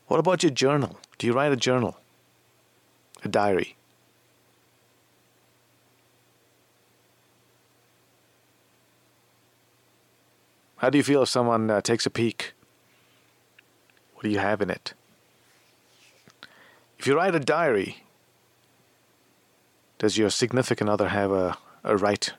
What 0.07 0.19
about 0.19 0.41
your 0.41 0.51
journal? 0.51 0.97
Do 1.19 1.27
you 1.27 1.33
write 1.33 1.51
a 1.51 1.55
journal? 1.55 1.97
A 3.23 3.27
diary? 3.27 3.77
How 10.77 10.89
do 10.89 10.97
you 10.97 11.03
feel 11.03 11.21
if 11.21 11.29
someone 11.29 11.69
uh, 11.69 11.79
takes 11.79 12.07
a 12.07 12.09
peek? 12.09 12.53
What 14.15 14.23
do 14.23 14.29
you 14.29 14.39
have 14.39 14.63
in 14.63 14.71
it? 14.71 14.95
If 16.97 17.05
you 17.05 17.15
write 17.15 17.35
a 17.35 17.39
diary, 17.39 18.03
does 19.99 20.17
your 20.17 20.29
significant 20.31 20.89
other 20.89 21.09
have 21.09 21.31
a, 21.31 21.57
a 21.83 21.97
right 21.97 22.31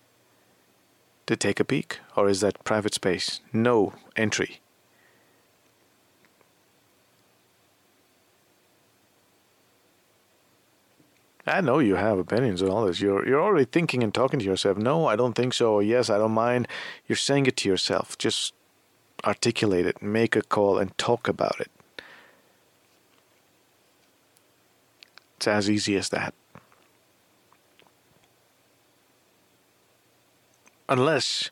to 1.27 1.37
take 1.37 1.61
a 1.61 1.65
peek? 1.65 2.01
Or 2.17 2.29
is 2.29 2.41
that 2.41 2.65
private 2.65 2.95
space? 2.95 3.41
No 3.53 3.95
entry. 4.17 4.61
I 11.47 11.61
know 11.61 11.79
you 11.79 11.97
have 11.97 12.19
opinions 12.19 12.63
on 12.63 12.71
all 12.71 12.87
this. 12.87 13.01
You're 13.01 13.27
you're 13.29 13.43
already 13.43 13.67
thinking 13.67 14.03
and 14.03 14.15
talking 14.15 14.41
to 14.41 14.47
yourself. 14.47 14.79
No, 14.79 15.07
I 15.07 15.17
don't 15.17 15.35
think 15.35 15.53
so. 15.53 15.81
Yes, 15.81 16.09
I 16.09 16.17
don't 16.17 16.33
mind. 16.33 16.67
You're 17.07 17.17
saying 17.17 17.47
it 17.47 17.57
to 17.59 17.69
yourself. 17.69 18.17
Just 18.17 18.55
articulate 19.25 19.87
it, 19.87 20.03
make 20.03 20.37
a 20.37 20.43
call, 20.43 20.79
and 20.79 20.97
talk 20.97 21.29
about 21.29 21.61
it. 21.61 21.71
It's 25.37 25.47
as 25.47 25.69
easy 25.69 25.97
as 25.97 26.09
that. 26.11 26.35
Unless 30.89 31.51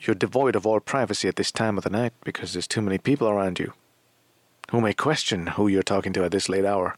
you're 0.00 0.14
devoid 0.14 0.56
of 0.56 0.66
all 0.66 0.80
privacy 0.80 1.28
at 1.28 1.36
this 1.36 1.52
time 1.52 1.78
of 1.78 1.84
the 1.84 1.90
night 1.90 2.12
because 2.24 2.52
there's 2.52 2.66
too 2.66 2.82
many 2.82 2.98
people 2.98 3.28
around 3.28 3.58
you 3.58 3.72
who 4.70 4.80
may 4.80 4.92
question 4.92 5.48
who 5.48 5.68
you're 5.68 5.82
talking 5.82 6.12
to 6.12 6.24
at 6.24 6.32
this 6.32 6.48
late 6.48 6.64
hour. 6.64 6.96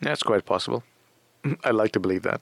That's 0.00 0.22
quite 0.22 0.46
possible. 0.46 0.82
I 1.64 1.70
like 1.70 1.92
to 1.92 2.00
believe 2.00 2.22
that. 2.22 2.40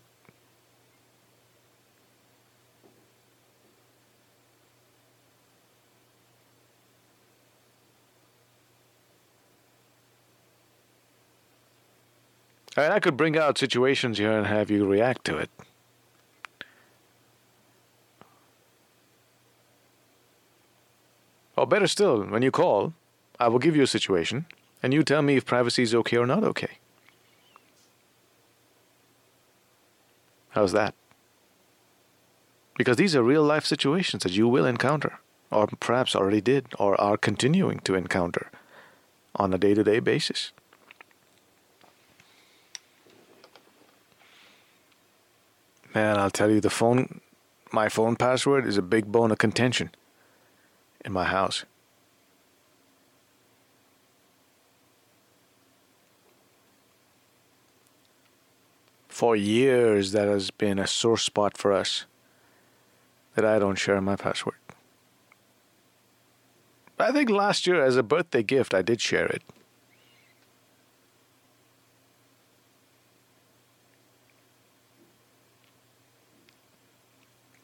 And 12.78 12.94
I 12.94 13.00
could 13.00 13.16
bring 13.16 13.36
out 13.36 13.58
situations 13.58 14.18
here 14.18 14.30
and 14.30 14.46
have 14.46 14.70
you 14.70 14.86
react 14.86 15.24
to 15.24 15.36
it. 15.36 15.50
Or 21.56 21.66
better 21.66 21.88
still, 21.88 22.22
when 22.22 22.42
you 22.42 22.52
call, 22.52 22.94
I 23.40 23.48
will 23.48 23.58
give 23.58 23.74
you 23.74 23.82
a 23.82 23.88
situation, 23.88 24.46
and 24.80 24.94
you 24.94 25.02
tell 25.02 25.22
me 25.22 25.36
if 25.36 25.44
privacy 25.44 25.82
is 25.82 25.92
okay 25.92 26.18
or 26.18 26.26
not 26.26 26.44
okay. 26.44 26.78
How's 30.50 30.70
that? 30.70 30.94
Because 32.76 32.96
these 32.96 33.16
are 33.16 33.24
real 33.24 33.42
life 33.42 33.64
situations 33.64 34.22
that 34.22 34.36
you 34.36 34.46
will 34.46 34.66
encounter, 34.66 35.18
or 35.50 35.66
perhaps 35.66 36.14
already 36.14 36.40
did, 36.40 36.68
or 36.78 36.98
are 37.00 37.16
continuing 37.16 37.80
to 37.80 37.96
encounter 37.96 38.52
on 39.34 39.52
a 39.52 39.58
day 39.58 39.74
to 39.74 39.82
day 39.82 39.98
basis. 39.98 40.52
Man, 45.98 46.16
I'll 46.16 46.30
tell 46.30 46.48
you, 46.48 46.60
the 46.60 46.70
phone, 46.70 47.20
my 47.72 47.88
phone 47.88 48.14
password 48.14 48.64
is 48.64 48.76
a 48.76 48.82
big 48.82 49.10
bone 49.10 49.32
of 49.32 49.38
contention 49.38 49.90
in 51.04 51.12
my 51.12 51.24
house. 51.24 51.64
For 59.08 59.34
years, 59.34 60.12
that 60.12 60.28
has 60.28 60.52
been 60.52 60.78
a 60.78 60.86
sore 60.86 61.18
spot 61.18 61.58
for 61.58 61.72
us 61.72 62.04
that 63.34 63.44
I 63.44 63.58
don't 63.58 63.74
share 63.74 64.00
my 64.00 64.14
password. 64.14 64.54
I 67.00 67.10
think 67.10 67.28
last 67.28 67.66
year, 67.66 67.82
as 67.84 67.96
a 67.96 68.04
birthday 68.04 68.44
gift, 68.44 68.72
I 68.72 68.82
did 68.82 69.00
share 69.00 69.26
it. 69.26 69.42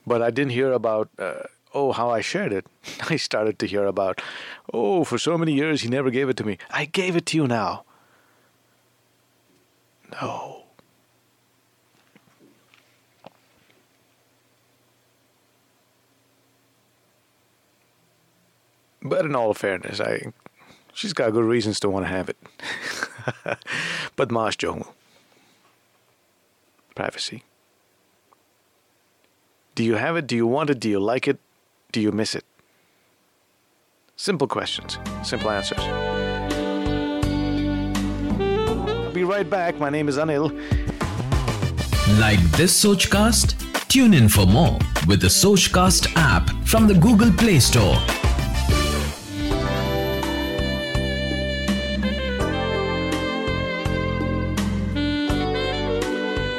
But 0.06 0.22
I 0.22 0.30
didn't 0.30 0.52
hear 0.52 0.72
about, 0.72 1.08
uh, 1.18 1.44
oh, 1.72 1.92
how 1.92 2.10
I 2.10 2.20
shared 2.20 2.52
it. 2.52 2.66
I 3.10 3.16
started 3.16 3.58
to 3.60 3.66
hear 3.66 3.86
about, 3.86 4.20
oh, 4.72 5.04
for 5.04 5.18
so 5.18 5.38
many 5.38 5.52
years 5.52 5.82
he 5.82 5.88
never 5.88 6.10
gave 6.10 6.28
it 6.28 6.36
to 6.38 6.44
me. 6.44 6.58
I 6.70 6.84
gave 6.84 7.16
it 7.16 7.26
to 7.26 7.36
you 7.36 7.46
now. 7.46 7.84
No. 10.12 10.64
But 19.02 19.26
in 19.26 19.36
all 19.36 19.52
fairness, 19.52 20.00
I 20.00 20.32
she's 20.94 21.12
got 21.12 21.32
good 21.32 21.44
reasons 21.44 21.78
to 21.80 21.90
want 21.90 22.06
to 22.06 22.08
have 22.08 22.30
it. 22.30 22.38
but 24.16 24.30
Mars 24.30 24.56
Jungle. 24.56 24.94
Privacy. 26.94 27.42
Do 29.74 29.82
you 29.82 29.96
have 29.96 30.16
it? 30.16 30.28
Do 30.28 30.36
you 30.36 30.46
want 30.46 30.70
it? 30.70 30.78
Do 30.78 30.88
you 30.88 31.00
like 31.00 31.26
it? 31.26 31.38
Do 31.90 32.00
you 32.00 32.12
miss 32.12 32.36
it? 32.36 32.44
Simple 34.16 34.46
questions, 34.46 34.98
simple 35.24 35.50
answers. 35.50 35.80
I'll 39.00 39.10
be 39.12 39.24
right 39.24 39.48
back. 39.48 39.80
My 39.80 39.90
name 39.90 40.08
is 40.08 40.16
Anil. 40.16 40.52
Like 42.20 42.40
this 42.52 42.84
Sochcast? 42.84 43.88
Tune 43.88 44.14
in 44.14 44.28
for 44.28 44.46
more 44.46 44.78
with 45.08 45.20
the 45.20 45.26
Sochcast 45.26 46.12
app 46.14 46.48
from 46.64 46.86
the 46.86 46.94
Google 46.94 47.32
Play 47.32 47.58
Store. 47.58 47.96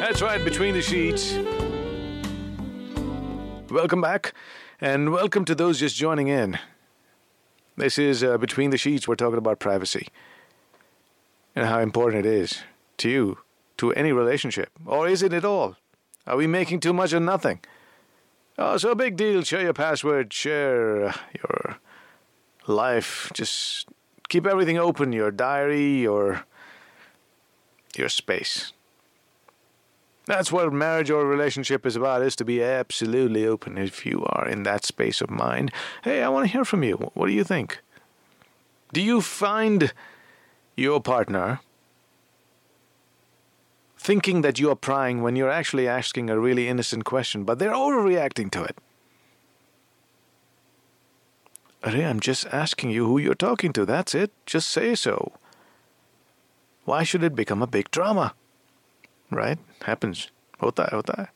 That's 0.01 0.21
right, 0.21 0.43
between 0.43 0.73
the 0.73 0.82
sheets. 0.82 1.38
Welcome 3.75 3.99
back, 3.99 4.33
and 4.79 5.11
welcome 5.11 5.43
to 5.43 5.53
those 5.53 5.81
just 5.81 5.97
joining 5.97 6.29
in. 6.29 6.57
This 7.75 7.99
is 7.99 8.23
uh, 8.23 8.38
Between 8.38 8.69
the 8.69 8.77
Sheets. 8.77 9.05
We're 9.05 9.15
talking 9.15 9.38
about 9.38 9.59
privacy 9.59 10.07
and 11.57 11.67
how 11.67 11.81
important 11.81 12.25
it 12.25 12.31
is 12.31 12.63
to 12.99 13.09
you, 13.09 13.39
to 13.75 13.91
any 13.91 14.13
relationship. 14.13 14.69
Or 14.85 15.09
is 15.09 15.21
it 15.21 15.33
at 15.33 15.43
all? 15.43 15.75
Are 16.25 16.38
we 16.38 16.47
making 16.47 16.79
too 16.79 16.93
much 16.93 17.11
of 17.11 17.21
nothing? 17.21 17.59
Oh, 18.57 18.77
so 18.77 18.95
big 18.95 19.17
deal. 19.17 19.43
Share 19.43 19.63
your 19.63 19.73
password, 19.73 20.31
share 20.31 21.13
your 21.33 21.75
life. 22.67 23.29
Just 23.33 23.89
keep 24.29 24.47
everything 24.47 24.77
open 24.77 25.11
your 25.11 25.31
diary, 25.31 25.99
your, 25.99 26.45
your 27.97 28.07
space. 28.07 28.71
That's 30.25 30.51
what 30.51 30.73
marriage 30.73 31.11
or 31.11 31.25
relationship 31.25 31.85
is 31.85 31.95
about, 31.95 32.23
is 32.23 32.35
to 32.38 32.45
be 32.45 32.63
absolutely 32.63 33.45
open 33.45 33.77
if 33.77 34.05
you 34.05 34.25
are 34.25 34.47
in 34.47 34.63
that 34.63 34.83
space 34.83 35.21
of 35.21 35.29
mind. 35.29 35.71
Hey, 36.03 36.23
I 36.23 36.29
want 36.29 36.45
to 36.45 36.51
hear 36.51 36.65
from 36.65 36.83
you. 36.83 37.11
What 37.13 37.27
do 37.27 37.33
you 37.33 37.43
think? 37.43 37.79
Do 38.91 39.01
you 39.01 39.21
find 39.21 39.93
your 40.75 40.99
partner 40.99 41.59
thinking 43.97 44.41
that 44.41 44.59
you 44.59 44.69
are 44.69 44.75
prying 44.75 45.21
when 45.21 45.35
you're 45.35 45.49
actually 45.49 45.88
asking 45.88 46.29
a 46.29 46.39
really 46.39 46.67
innocent 46.67 47.05
question, 47.05 47.43
but 47.43 47.59
they're 47.59 47.71
overreacting 47.71 48.49
to 48.51 48.63
it? 48.63 48.77
Hey, 51.83 52.03
I'm 52.03 52.19
just 52.19 52.47
asking 52.47 52.89
you 52.89 53.05
who 53.05 53.19
you're 53.19 53.35
talking 53.35 53.71
to. 53.73 53.85
That's 53.85 54.15
it. 54.15 54.31
Just 54.47 54.69
say 54.69 54.95
so. 54.95 55.33
Why 56.85 57.03
should 57.03 57.23
it 57.23 57.35
become 57.35 57.61
a 57.61 57.67
big 57.67 57.91
drama? 57.91 58.33
Right? 59.31 59.57
Happens. 59.83 60.29
Hota 60.59 60.88
hota. 60.91 61.29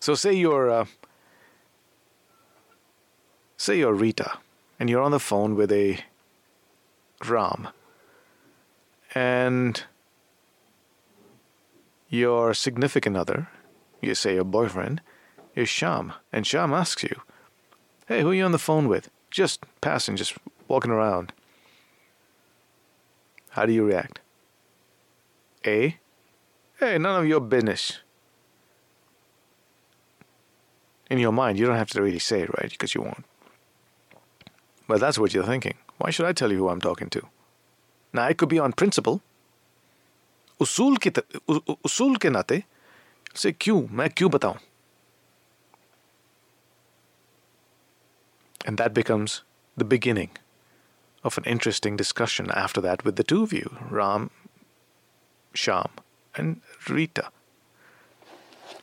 So 0.00 0.14
say 0.14 0.32
you're 0.32 0.70
uh, 0.70 0.86
say 3.56 3.78
you're 3.78 3.94
Rita 3.94 4.38
and 4.78 4.88
you're 4.88 5.02
on 5.02 5.10
the 5.10 5.20
phone 5.20 5.54
with 5.54 5.70
a 5.72 5.98
Ram 7.28 7.68
and 9.14 9.84
your 12.08 12.54
significant 12.54 13.16
other, 13.16 13.48
you 14.00 14.14
say 14.14 14.34
your 14.34 14.44
boyfriend, 14.44 15.00
is 15.54 15.68
Sham, 15.68 16.12
and 16.32 16.46
Sham 16.46 16.72
asks 16.72 17.02
you, 17.02 17.20
Hey, 18.06 18.22
who 18.22 18.30
are 18.30 18.34
you 18.34 18.44
on 18.44 18.52
the 18.52 18.58
phone 18.58 18.88
with? 18.88 19.10
Just 19.30 19.64
passing, 19.80 20.16
just 20.16 20.34
walking 20.66 20.90
around. 20.90 21.32
How 23.49 23.65
do 23.65 23.71
you 23.71 23.85
react? 23.85 24.19
A. 25.65 25.97
Hey, 26.79 26.97
none 26.97 27.21
of 27.21 27.27
your 27.27 27.39
business. 27.39 27.99
In 31.09 31.19
your 31.19 31.31
mind, 31.31 31.57
you 31.57 31.65
don't 31.65 31.77
have 31.77 31.89
to 31.91 32.01
really 32.01 32.19
say 32.19 32.41
it, 32.41 32.49
right? 32.57 32.69
Because 32.69 32.93
you 32.93 33.01
won't. 33.01 33.25
But 34.87 34.99
that's 34.99 35.17
what 35.17 35.33
you're 35.33 35.45
thinking. 35.45 35.75
Why 35.97 36.09
should 36.09 36.25
I 36.25 36.33
tell 36.33 36.51
you 36.51 36.57
who 36.57 36.69
I'm 36.69 36.81
talking 36.81 37.09
to? 37.11 37.21
Now, 38.13 38.27
it 38.27 38.37
could 38.37 38.49
be 38.49 38.59
on 38.59 38.73
principle. 38.73 39.21
उसूल 40.61 40.97
के 41.05 41.11
उसूल 41.85 42.15
के 42.23 42.29
नाते 42.29 42.63
से 43.35 43.51
क्यों 43.51 43.81
मैं 43.91 44.09
क्यों 44.09 44.29
बताऊं 44.31 44.57
and 48.67 48.77
that 48.77 48.93
becomes 48.93 49.33
the 49.77 49.85
beginning 49.85 50.29
of 51.22 51.36
an 51.38 51.44
interesting 51.44 51.96
discussion 51.96 52.50
after 52.52 52.80
that 52.80 53.04
with 53.04 53.16
the 53.16 53.24
two 53.24 53.42
of 53.42 53.52
you, 53.52 53.76
Ram, 53.90 54.30
Sham, 55.52 55.88
and 56.34 56.60
Rita. 56.88 57.28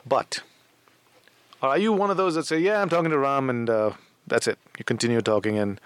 But 0.05 0.41
are 1.61 1.77
you 1.77 1.91
one 1.91 2.11
of 2.11 2.17
those 2.17 2.35
that 2.35 2.45
say, 2.45 2.59
"Yeah, 2.59 2.81
I'm 2.81 2.89
talking 2.89 3.11
to 3.11 3.17
Ram, 3.17 3.49
and 3.49 3.69
uh, 3.69 3.91
that's 4.27 4.47
it"? 4.47 4.59
You 4.77 4.85
continue 4.85 5.21
talking, 5.21 5.57
and 5.57 5.81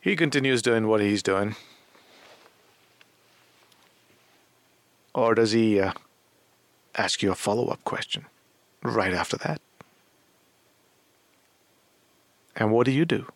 he 0.00 0.16
continues 0.16 0.62
doing 0.62 0.88
what 0.88 1.00
he's 1.00 1.22
doing, 1.22 1.56
or 5.14 5.34
does 5.34 5.52
he 5.52 5.80
uh, 5.80 5.92
ask 6.96 7.22
you 7.22 7.30
a 7.30 7.34
follow-up 7.34 7.84
question 7.84 8.26
right 8.82 9.12
after 9.12 9.36
that? 9.38 9.60
And 12.56 12.72
what 12.72 12.86
do 12.86 12.92
you 12.92 13.04
do? 13.04 13.26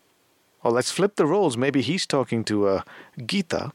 Well, 0.65 0.73
let's 0.73 0.91
flip 0.91 1.17
the 1.17 1.27
roles. 1.27 1.59
Maybe 1.59 1.83
he's 1.83 2.07
talking 2.07 2.43
to 2.45 2.67
uh, 2.69 2.83
Gita, 3.25 3.73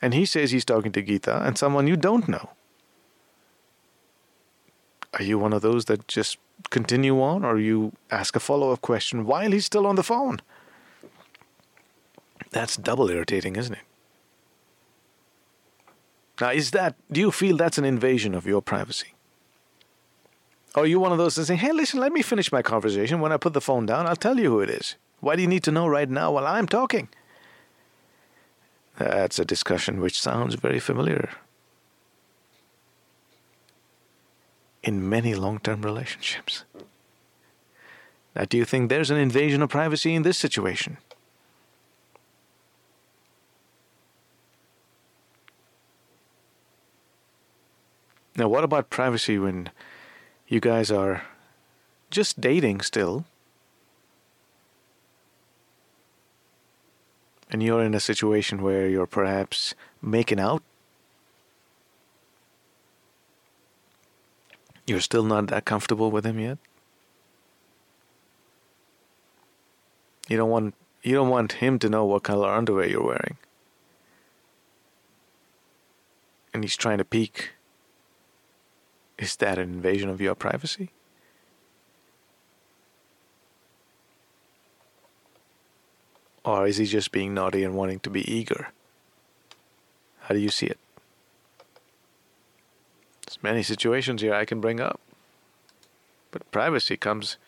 and 0.00 0.14
he 0.14 0.24
says 0.24 0.50
he's 0.50 0.64
talking 0.64 0.90
to 0.92 1.02
Gita 1.02 1.44
and 1.44 1.58
someone 1.58 1.86
you 1.86 1.96
don't 1.96 2.28
know. 2.28 2.50
Are 5.12 5.22
you 5.22 5.38
one 5.38 5.52
of 5.52 5.60
those 5.60 5.84
that 5.84 6.08
just 6.08 6.38
continue 6.70 7.20
on, 7.20 7.44
or 7.44 7.58
you 7.58 7.92
ask 8.10 8.34
a 8.34 8.40
follow 8.40 8.72
up 8.72 8.80
question 8.80 9.26
while 9.26 9.52
he's 9.52 9.66
still 9.66 9.86
on 9.86 9.96
the 9.96 10.02
phone? 10.02 10.40
That's 12.50 12.76
double 12.76 13.10
irritating, 13.10 13.56
isn't 13.56 13.74
it? 13.74 13.84
Now, 16.40 16.50
is 16.50 16.70
that, 16.70 16.96
do 17.12 17.20
you 17.20 17.30
feel 17.30 17.56
that's 17.56 17.78
an 17.78 17.84
invasion 17.84 18.34
of 18.34 18.46
your 18.46 18.62
privacy? 18.62 19.14
Or 20.74 20.82
are 20.82 20.86
you 20.86 20.98
one 20.98 21.12
of 21.12 21.18
those 21.18 21.36
that 21.36 21.46
say, 21.46 21.54
hey, 21.54 21.70
listen, 21.70 22.00
let 22.00 22.12
me 22.12 22.22
finish 22.22 22.50
my 22.50 22.62
conversation. 22.62 23.20
When 23.20 23.30
I 23.30 23.36
put 23.36 23.52
the 23.52 23.60
phone 23.60 23.86
down, 23.86 24.06
I'll 24.06 24.16
tell 24.16 24.40
you 24.40 24.50
who 24.50 24.60
it 24.60 24.70
is. 24.70 24.96
Why 25.24 25.36
do 25.36 25.42
you 25.42 25.48
need 25.48 25.64
to 25.64 25.72
know 25.72 25.86
right 25.86 26.10
now 26.10 26.32
while 26.32 26.46
I'm 26.46 26.68
talking? 26.68 27.08
That's 28.98 29.38
a 29.38 29.44
discussion 29.46 30.00
which 30.00 30.20
sounds 30.20 30.54
very 30.54 30.78
familiar 30.78 31.30
in 34.82 35.08
many 35.08 35.34
long 35.34 35.60
term 35.60 35.80
relationships. 35.80 36.64
Now, 38.36 38.44
do 38.44 38.58
you 38.58 38.66
think 38.66 38.90
there's 38.90 39.10
an 39.10 39.16
invasion 39.16 39.62
of 39.62 39.70
privacy 39.70 40.14
in 40.14 40.24
this 40.24 40.36
situation? 40.36 40.98
Now, 48.36 48.48
what 48.48 48.62
about 48.62 48.90
privacy 48.90 49.38
when 49.38 49.70
you 50.48 50.60
guys 50.60 50.90
are 50.90 51.22
just 52.10 52.42
dating 52.42 52.82
still? 52.82 53.24
And 57.54 57.62
you're 57.62 57.84
in 57.84 57.94
a 57.94 58.00
situation 58.00 58.62
where 58.62 58.88
you're 58.88 59.06
perhaps 59.06 59.76
making 60.02 60.40
out 60.40 60.60
You're 64.88 65.00
still 65.00 65.22
not 65.22 65.46
that 65.46 65.64
comfortable 65.64 66.10
with 66.10 66.26
him 66.26 66.40
yet? 66.40 66.58
You 70.28 70.36
don't 70.36 70.50
want 70.50 70.74
you 71.04 71.14
don't 71.14 71.28
want 71.28 71.52
him 71.52 71.78
to 71.78 71.88
know 71.88 72.04
what 72.04 72.24
color 72.24 72.52
underwear 72.52 72.88
you're 72.88 73.06
wearing. 73.06 73.36
And 76.52 76.64
he's 76.64 76.76
trying 76.76 76.98
to 76.98 77.04
peek. 77.04 77.52
Is 79.16 79.36
that 79.36 79.58
an 79.58 79.72
invasion 79.74 80.10
of 80.10 80.20
your 80.20 80.34
privacy? 80.34 80.90
Or 86.44 86.66
is 86.66 86.76
he 86.76 86.84
just 86.84 87.10
being 87.10 87.32
naughty 87.32 87.64
and 87.64 87.74
wanting 87.74 88.00
to 88.00 88.10
be 88.10 88.30
eager? 88.30 88.68
How 90.20 90.34
do 90.34 90.40
you 90.40 90.50
see 90.50 90.66
it? 90.66 90.78
There's 93.26 93.42
many 93.42 93.62
situations 93.62 94.20
here 94.20 94.34
I 94.34 94.44
can 94.44 94.60
bring 94.60 94.80
up. 94.80 95.00
But 96.30 96.50
privacy 96.50 96.96
comes 96.96 97.38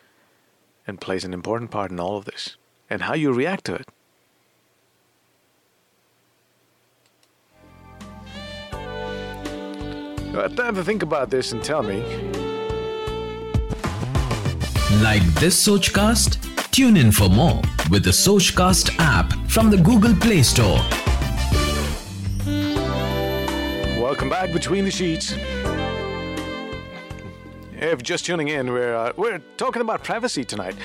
and 0.87 1.01
plays 1.01 1.23
an 1.23 1.33
important 1.33 1.69
part 1.69 1.91
in 1.91 1.99
all 1.99 2.17
of 2.17 2.25
this, 2.25 2.55
and 2.89 3.01
how 3.03 3.13
you 3.13 3.33
react 3.33 3.65
to 3.65 3.75
it. 3.75 3.87
Time 10.55 10.75
to 10.75 10.83
think 10.83 11.03
about 11.03 11.29
this 11.29 11.51
and 11.51 11.63
tell 11.63 11.83
me. 11.83 12.01
Like 15.01 15.23
this 15.35 15.67
Sochcast? 15.67 16.46
Tune 16.76 16.96
in 16.96 17.12
for 17.12 17.28
more 17.28 17.60
with 17.90 18.04
the 18.04 18.10
Sochcast 18.10 18.96
app 18.98 19.32
from 19.48 19.70
the 19.70 19.76
Google 19.76 20.14
Play 20.14 20.42
Store. 20.42 20.80
Welcome 24.00 24.28
back 24.28 24.52
between 24.52 24.84
the 24.84 24.90
sheets. 24.90 25.34
If 27.72 28.02
just 28.02 28.24
tuning 28.24 28.48
in, 28.48 28.72
we're 28.72 28.94
uh, 28.94 29.12
we're 29.16 29.40
talking 29.56 29.82
about 29.82 30.04
privacy 30.04 30.44
tonight. 30.44 30.76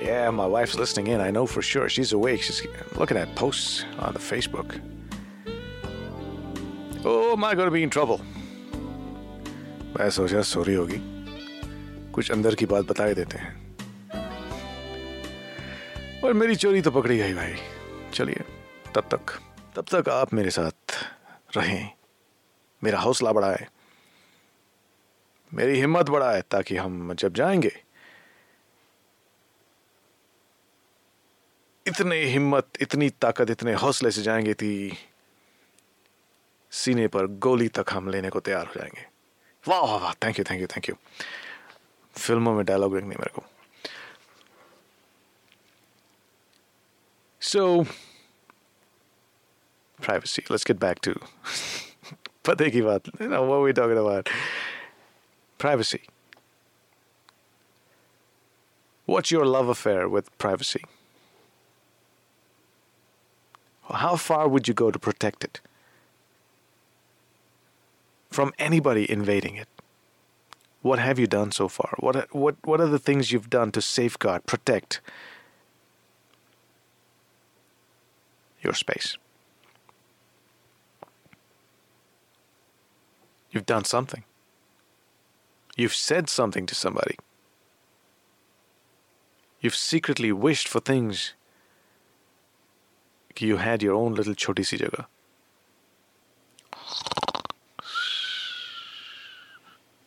Yeah, 0.00 0.30
my 0.30 0.46
wife's 0.46 0.74
listening 0.74 1.06
in. 1.08 1.20
I 1.20 1.30
know 1.30 1.46
for 1.46 1.62
sure. 1.62 1.88
She's 1.88 2.12
awake. 2.12 2.42
She's 2.42 2.66
looking 2.96 3.16
at 3.16 3.34
posts 3.34 3.84
on 3.98 4.12
the 4.12 4.18
Facebook. 4.18 4.80
Oh, 7.04 7.32
am 7.32 7.44
I 7.44 7.54
going 7.54 7.66
to 7.66 7.70
be 7.70 7.82
in 7.82 7.90
trouble? 7.90 8.20
मैं 9.98 10.08
सोचा 10.10 10.40
sorry 10.42 10.74
होगी 10.74 11.00
कुछ 12.12 12.30
अंदर 12.30 12.54
की 12.54 12.66
बात 12.66 12.84
बता 12.84 13.04
ही 13.04 13.14
देते 13.14 13.38
हैं 13.38 13.57
और 16.23 16.33
मेरी 16.33 16.55
चोरी 16.55 16.81
तो 16.81 16.91
पकड़ी 16.91 17.17
गई 17.17 17.33
भाई। 17.33 17.55
चलिए, 18.13 18.43
तब 18.95 19.01
तक 19.01 19.39
तब 19.75 19.85
तक 19.93 20.09
आप 20.09 20.33
मेरे 20.33 20.49
साथ 20.49 20.93
रहें। 21.57 21.89
मेरा 22.83 22.99
हौसला 22.99 23.31
बढ़ाए। 23.31 23.67
मेरी 25.53 25.79
हिम्मत 25.79 26.09
बढ़ाए 26.09 26.41
ताकि 26.41 26.77
हम 26.77 27.13
जब 27.13 27.33
जाएँगे। 27.33 27.83
इतने 31.87 32.23
हिम्मत, 32.23 32.67
इतनी 32.81 33.09
ताकत, 33.09 33.49
इतने 33.49 33.73
हौसले 33.73 34.11
से 34.11 34.21
जाएँगे 34.21 34.53
कि 34.53 34.97
सीने 36.71 37.07
पर 37.07 37.27
गोली 37.27 37.67
तक 37.67 37.85
हम 37.91 38.09
लेने 38.09 38.29
को 38.29 38.39
तैयार 38.39 38.65
हो 38.65 38.73
जाएँगे। 38.75 39.05
वाह 39.67 39.79
वाह 39.79 39.95
वाह 39.95 40.13
thank 40.13 40.39
you 40.39 40.45
thank 40.51 40.61
you 40.61 40.67
thank 40.67 40.89
you 40.89 40.95
फ़िल्मों 42.13 42.53
में 42.53 42.65
डायलॉग 42.65 42.97
नहीं 42.97 43.09
मेरे 43.09 43.29
को। 43.29 43.43
सो 47.39 47.85
privacy. 50.01 50.43
Let's 50.49 50.63
get 50.63 50.79
back 50.79 51.01
to 51.01 51.15
pate 52.43 52.71
ki 52.71 52.81
baat. 52.81 53.09
You 53.19 53.29
know, 53.29 53.43
what 53.43 53.55
are 53.55 53.61
we 53.61 53.73
talking 53.73 53.97
about? 53.97 54.29
Privacy. 55.57 56.01
What's 59.05 59.31
your 59.31 59.45
love 59.45 59.67
affair 59.67 60.07
with 60.07 60.35
privacy? 60.37 60.83
How 63.91 64.15
far 64.15 64.47
would 64.47 64.67
you 64.67 64.73
go 64.73 64.91
to 64.91 64.99
protect 64.99 65.43
it 65.43 65.59
from 68.29 68.53
anybody 68.59 69.09
invading 69.11 69.55
it? 69.55 69.67
What 70.81 70.99
have 70.99 71.17
you 71.19 71.27
done 71.27 71.51
so 71.51 71.67
far? 71.67 71.95
What 71.99 72.33
what 72.33 72.55
what 72.63 72.79
are 72.79 72.87
the 72.87 72.99
things 72.99 73.31
you've 73.31 73.49
done 73.49 73.71
to 73.71 73.81
safeguard, 73.81 74.45
protect 74.45 75.01
your 78.62 78.74
space? 78.74 79.16
You've 83.50 83.66
done 83.66 83.84
something. 83.84 84.24
You've 85.76 85.94
said 85.94 86.28
something 86.28 86.66
to 86.66 86.74
somebody. 86.74 87.16
You've 89.60 89.76
secretly 89.76 90.32
wished 90.32 90.68
for 90.68 90.80
things. 90.80 91.34
You 93.38 93.56
had 93.56 93.82
your 93.82 93.94
own 93.94 94.14
little 94.14 94.34
choti 94.34 94.62
si 94.62 94.78
jagah. 94.78 95.06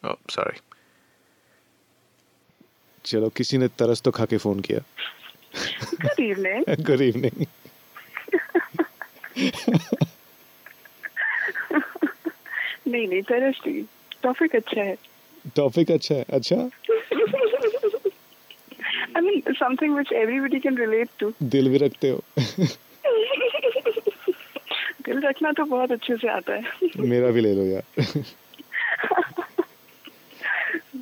Oh, 0.03 0.17
sorry. 0.29 0.59
चलो 3.05 3.29
किसी 3.29 3.57
ने 3.57 3.67
तरस 3.79 4.01
तो 4.01 4.11
खा 4.11 4.25
के 4.31 4.37
phone 4.37 4.59
किया 4.67 4.79
Good 6.03 6.19
evening. 6.19 6.63
Good 6.87 7.01
evening 7.01 7.45
नहीं 12.88 13.06
नहीं 13.08 13.22
तरस 13.22 13.60
टॉपिक 14.22 14.56
अच्छा 14.56 14.82
है। 14.82 14.96
टॉपिक 15.56 15.90
अच्छा 15.90 16.14
है। 16.14 16.24
अच्छा? 16.32 16.56
I 19.16 19.20
mean 19.20 19.42
something 19.58 19.94
which 19.96 20.12
everybody 20.18 20.58
can 20.66 20.76
relate 20.76 21.10
to. 21.22 21.32
दिल 21.42 21.68
भी 21.68 21.78
रखते 21.78 22.08
हो। 22.08 22.22
दिल 25.06 25.20
रखना 25.20 25.52
तो 25.52 25.64
बहुत 25.64 25.92
अच्छे 25.92 26.16
से 26.16 26.28
आता 26.28 26.54
है। 26.54 26.90
मेरा 26.98 27.30
भी 27.30 27.40
ले 27.40 27.52
लो 27.54 27.64
यार। 27.64 27.84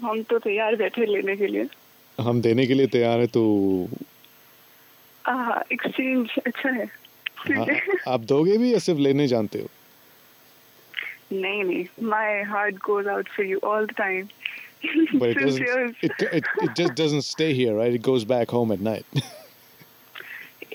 हम 0.03 0.23
तो 0.23 0.39
तैयार 0.39 0.77
बैठे 0.77 1.07
लेने 1.07 1.37
के 1.37 1.47
लिए। 1.47 1.67
हम 2.19 2.41
देने 2.43 2.67
के 2.67 2.75
लिए 2.75 2.87
तैयार 2.95 3.21
है 3.21 3.27
तो 3.27 3.43
एक्सचेंज 5.73 6.31
अच्छा 6.47 6.71
है। 6.71 6.87
हाँ, 7.40 7.66
है 7.66 7.82
आप 8.08 8.20
दोगे 8.34 8.58
भी 8.58 8.74
या 8.74 8.80
सिर्फ 8.88 9.00
लेने 9.00 9.28
जानते 9.28 9.60
हो 9.62 9.68
नहीं 11.32 11.64
नहीं 11.64 11.86
my 12.10 12.42
heart 12.50 12.76
goes 12.86 13.08
out 13.08 13.30
for 13.36 13.46
you 13.46 13.60
all 13.74 13.86
the 13.86 13.92
time 13.98 14.28
But 15.20 15.30
it 15.30 15.38
doesn't. 15.40 15.96
It, 16.08 16.12
it 16.40 16.48
it 16.64 16.74
just 16.80 16.92
doesn't 16.98 17.24
stay 17.28 17.46
here, 17.60 17.72
right? 17.78 17.94
It 18.00 18.04
goes 18.08 18.26
back 18.32 18.52
home 18.56 18.74
at 18.74 18.82
night. 18.88 19.22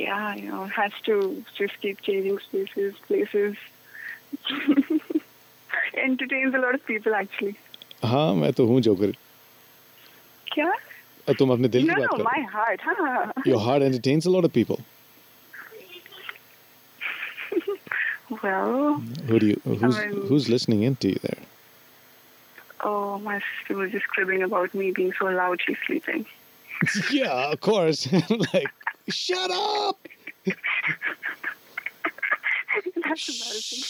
yeah, 0.05 0.25
you 0.39 0.49
know, 0.53 0.63
has 0.79 0.97
to 1.09 1.19
just 1.59 1.77
keep 1.85 2.01
changing 2.09 2.41
spaces, 2.47 2.97
places. 3.11 3.61
Entertains 6.07 6.55
a 6.55 6.63
lot 6.65 6.75
of 6.81 6.85
people 6.87 7.15
actually. 7.21 7.55
हाँ 8.15 8.35
मैं 8.41 8.53
तो 8.61 8.67
हूँ 8.67 8.81
joker 8.89 9.13
क्या? 10.53 10.71
और 11.29 11.35
तुम 11.39 11.53
अपने 11.53 11.69
दिल 11.77 11.87
No, 11.87 11.95
की 11.95 12.01
बात 12.01 12.11
no, 12.11 12.17
कर 12.17 12.25
my 12.31 12.43
heart. 12.57 12.81
हाँ. 12.89 13.33
Your 13.53 13.61
heart 13.69 13.87
entertains 13.91 14.27
a 14.27 14.35
lot 14.39 14.51
of 14.51 14.55
people. 14.59 14.83
well. 18.30 18.96
Who 19.28 19.40
do 19.40 19.48
you? 19.48 19.62
Who's 19.64 19.98
um, 19.98 20.28
who's 20.28 20.50
listening 20.50 20.84
in 20.84 20.96
to 20.98 21.10
you 21.10 21.20
there? 21.22 21.38
Oh, 22.82 23.20
my 23.20 23.42
sister 23.60 23.76
was 23.76 23.92
just 23.92 24.08
cribbing 24.08 24.44
about 24.44 24.74
me 24.74 24.92
being 24.92 25.14
so 25.18 25.26
loud. 25.26 25.60
She's 25.66 25.78
sleeping. 25.88 26.26
yeah, 27.12 27.52
of 27.52 27.62
course. 27.62 28.12
like, 28.54 28.72
shut 29.08 29.52
up. 29.52 29.98
That's 33.04 33.30
embarrassing. 33.30 33.84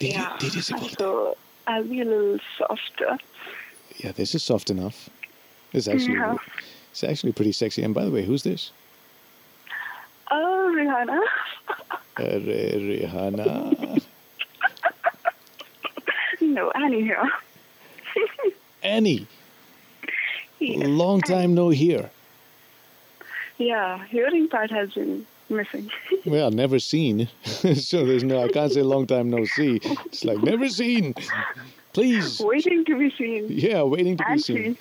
Yeah. 0.00 0.36
So 0.98 1.36
I'll 1.66 1.84
be 1.84 2.00
a 2.00 2.04
little 2.04 2.38
softer. 2.58 3.18
Yeah, 3.98 4.12
this 4.12 4.34
is 4.34 4.42
soft 4.42 4.70
enough. 4.70 5.08
It's 5.72 5.86
actually 5.86 6.14
yeah 6.14 6.36
it's 6.92 7.02
actually 7.02 7.32
pretty 7.32 7.52
sexy. 7.52 7.82
And 7.82 7.94
by 7.94 8.04
the 8.04 8.10
way, 8.10 8.24
who's 8.24 8.42
this? 8.44 8.70
Oh, 10.30 10.72
Rihanna. 10.76 11.20
Uh, 12.18 12.22
Rihanna. 12.78 14.02
no, 16.40 16.70
Annie 16.72 17.02
here. 17.02 17.30
Annie. 18.82 19.26
Yeah. 20.58 20.86
Long 20.86 21.20
time 21.22 21.54
no 21.54 21.70
hear. 21.70 22.10
Yeah, 23.58 24.04
hearing 24.06 24.48
part 24.48 24.70
has 24.70 24.92
been 24.92 25.26
missing. 25.48 25.90
Well, 26.26 26.50
never 26.50 26.78
seen. 26.78 27.28
so 27.44 28.04
there's 28.06 28.22
no. 28.24 28.42
I 28.42 28.48
can't 28.48 28.72
say 28.72 28.82
long 28.82 29.06
time 29.06 29.30
no 29.30 29.44
see. 29.44 29.80
It's 30.06 30.24
like 30.24 30.38
never 30.42 30.68
seen. 30.68 31.14
Please. 31.92 32.40
Waiting 32.40 32.84
to 32.86 32.98
be 32.98 33.10
seen. 33.16 33.46
Yeah, 33.48 33.82
waiting 33.82 34.16
to 34.18 34.24
be 34.24 34.30
And 34.32 34.42
seen. 34.42 34.74
see. 34.74 34.80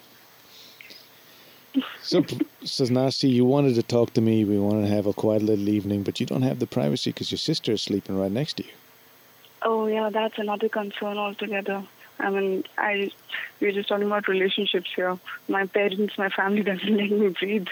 So, 2.04 2.26
says 2.64 2.90
Nasti, 2.90 3.30
you 3.30 3.46
wanted 3.46 3.76
to 3.76 3.84
talk 3.84 4.14
to 4.14 4.22
me. 4.22 4.44
We 4.44 4.60
wanted 4.60 4.88
to 4.88 4.94
have 4.96 5.06
a 5.06 5.14
quiet 5.14 5.44
little 5.44 5.70
evening, 5.70 6.04
but 6.04 6.20
you 6.20 6.26
don't 6.26 6.42
have 6.42 6.60
the 6.60 6.68
privacy 6.68 7.12
because 7.12 7.32
your 7.32 7.38
sister 7.38 7.74
is 7.74 7.82
sleeping 7.82 8.18
right 8.20 8.32
next 8.32 8.58
to 8.58 8.64
you. 8.64 8.72
Oh, 9.62 9.86
yeah, 9.86 10.10
that's 10.10 10.38
another 10.40 10.68
concern 10.68 11.18
altogether. 11.18 11.84
I 12.20 12.30
mean, 12.30 12.64
I 12.78 13.12
we're 13.60 13.72
just 13.72 13.90
talking 13.90 14.06
about 14.08 14.28
relationships 14.28 14.90
here. 14.96 15.18
My 15.48 15.66
parents, 15.66 16.18
my 16.18 16.30
family 16.30 16.64
doesn't 16.72 16.98
let 16.98 17.12
me 17.12 17.30
breathe. 17.30 17.68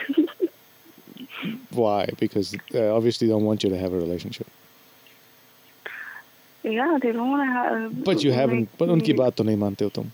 Why? 1.72 2.10
Because 2.20 2.56
uh, 2.74 2.96
obviously 2.96 3.28
don't 3.28 3.46
want 3.46 3.64
you 3.64 3.70
to 3.70 3.78
have 3.78 3.94
a 3.94 3.98
relationship. 3.98 4.48
yeah, 6.64 6.98
they 7.02 7.12
don't 7.12 7.30
want 7.30 7.48
to 7.48 7.52
have. 7.52 8.04
But 8.04 8.24
you 8.24 8.32
haven't. 8.32 8.70
But 8.78 8.90
unki 8.90 9.14
Uh 9.14 9.22
baat 9.22 9.36
to 9.36 9.44
nahi 9.44 9.58
mante 9.58 9.82
ho 9.82 9.90
tum. 9.90 10.12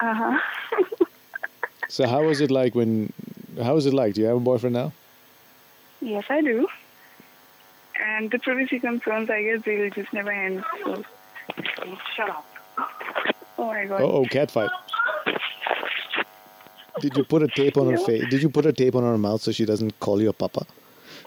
huh. 0.00 0.38
So 1.94 2.08
how 2.08 2.24
was 2.24 2.40
it 2.40 2.50
like 2.50 2.74
when? 2.74 3.12
How 3.62 3.76
is 3.76 3.86
it 3.86 3.94
like? 3.94 4.14
Do 4.14 4.20
you 4.20 4.26
have 4.26 4.38
a 4.38 4.40
boyfriend 4.40 4.74
now? 4.74 4.92
Yes, 6.00 6.24
I 6.28 6.40
do. 6.40 6.66
And 8.04 8.32
the 8.32 8.40
privacy 8.40 8.80
concerns, 8.80 9.30
I 9.30 9.44
guess, 9.44 9.62
they'll 9.64 9.90
just 9.90 10.12
never 10.12 10.32
end. 10.32 10.64
So, 10.82 11.04
shut 12.16 12.30
up. 12.30 12.44
Oh 13.56 13.68
my 13.68 13.84
god. 13.86 14.02
Oh, 14.02 14.10
oh, 14.10 14.24
cat 14.24 14.50
fight. 14.50 14.70
Did 17.00 17.16
you 17.16 17.22
put 17.22 17.44
a 17.44 17.48
tape 17.48 17.76
on 17.76 17.88
her 17.92 17.98
face? 17.98 18.24
Did 18.28 18.42
you 18.42 18.50
put 18.50 18.66
a 18.66 18.72
tape 18.72 18.96
on 18.96 19.04
her 19.04 19.16
mouth 19.16 19.42
so 19.42 19.52
she 19.52 19.64
doesn't 19.64 20.00
call 20.00 20.20
you 20.20 20.30
a 20.30 20.32
papa? 20.32 20.66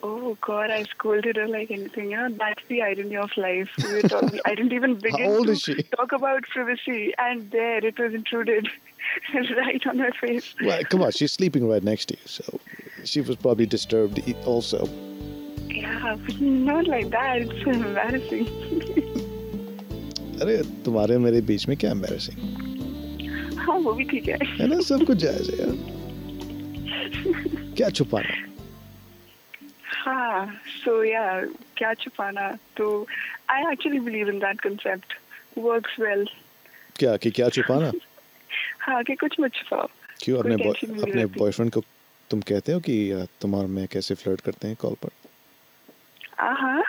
Oh 0.02 0.37
god, 0.44 0.70
I 0.70 0.83
scolded 0.85 1.37
her 1.37 1.46
like 1.48 1.70
anything. 1.70 2.11
You 2.11 2.16
know, 2.16 2.28
that's 2.38 2.62
the 2.68 2.83
irony 2.83 3.16
of 3.16 3.31
life. 3.37 3.68
We 3.85 3.92
were 3.92 4.02
talking, 4.02 4.40
I 4.44 4.55
didn't 4.57 4.72
even 4.72 4.96
begin 5.00 5.26
old 5.26 5.46
to 5.46 5.52
is 5.52 5.62
she? 5.62 5.83
talk 5.96 6.12
about 6.12 6.42
privacy, 6.52 7.12
and 7.18 7.50
there 7.52 7.85
it 7.85 7.98
was 7.98 8.12
intruded 8.12 8.68
right 9.57 9.87
on 9.87 9.98
her 9.98 10.11
face. 10.20 10.55
Well, 10.64 10.83
come 10.90 11.02
on, 11.02 11.12
she's 11.12 11.33
sleeping 11.33 11.68
right 11.68 11.83
next 11.85 12.07
to 12.07 12.14
you, 12.14 12.26
so 12.26 12.61
she 13.05 13.20
was 13.20 13.37
probably 13.37 13.66
disturbed 13.66 14.18
e- 14.28 14.35
also. 14.44 14.88
Yeah, 15.68 16.16
but 16.26 16.40
not 16.40 16.88
like 16.88 17.11
that. 17.11 17.42
It's 17.42 17.64
so 17.64 17.70
embarrassing. 17.70 18.48
अरे 20.42 20.57
तुम्हारे 20.85 21.16
मेरे 21.18 21.40
बीच 21.48 21.68
में 21.68 21.76
क्या 21.78 21.90
embarrassing 21.92 22.38
हाँ 23.59 23.76
वो 23.78 23.92
भी 23.94 24.05
ठीक 24.11 24.28
है 24.28 24.38
है 24.59 24.66
ना 24.68 24.81
सब 24.87 25.05
कुछ 25.07 25.16
जायज 25.24 25.50
है 25.50 25.59
यार 25.61 25.76
क्या 27.76 27.90
छुपाना 27.98 28.45
हाँ 30.08 30.46
सो 30.84 31.04
या 31.04 31.24
क्या 31.78 31.93
छुपाना? 31.93 32.50
तो 32.78 33.08
I 33.50 33.72
actually 33.72 34.00
believe 34.00 34.30
in 34.30 34.39
that 34.39 34.62
concept 34.62 35.13
works 35.58 36.00
well 36.00 36.26
क्या 37.00 37.15
कि 37.17 37.32
क्या 37.32 37.50
छुपाना? 37.50 37.91
हाँ 38.80 39.04
कि 39.04 39.15
कुछ 39.15 39.36
मत 39.39 39.54
छुपाओ। 39.54 39.88
क्यों 40.24 40.39
अपने 40.39 40.54
अपने 40.54 41.26
बॉयफ्रेंड 41.26 41.72
को 41.72 41.82
तुम 42.30 42.41
कहते 42.41 42.72
हो 42.72 42.80
कि 42.80 43.28
तुम्हारे 43.41 43.67
में 43.67 43.88
कैसे 43.88 44.15
फ्लर्ट 44.15 44.41
करते 44.41 44.67
हैं 44.67 44.76
कॉल 44.76 44.96
पर? 45.04 45.10
आहा 46.39 46.82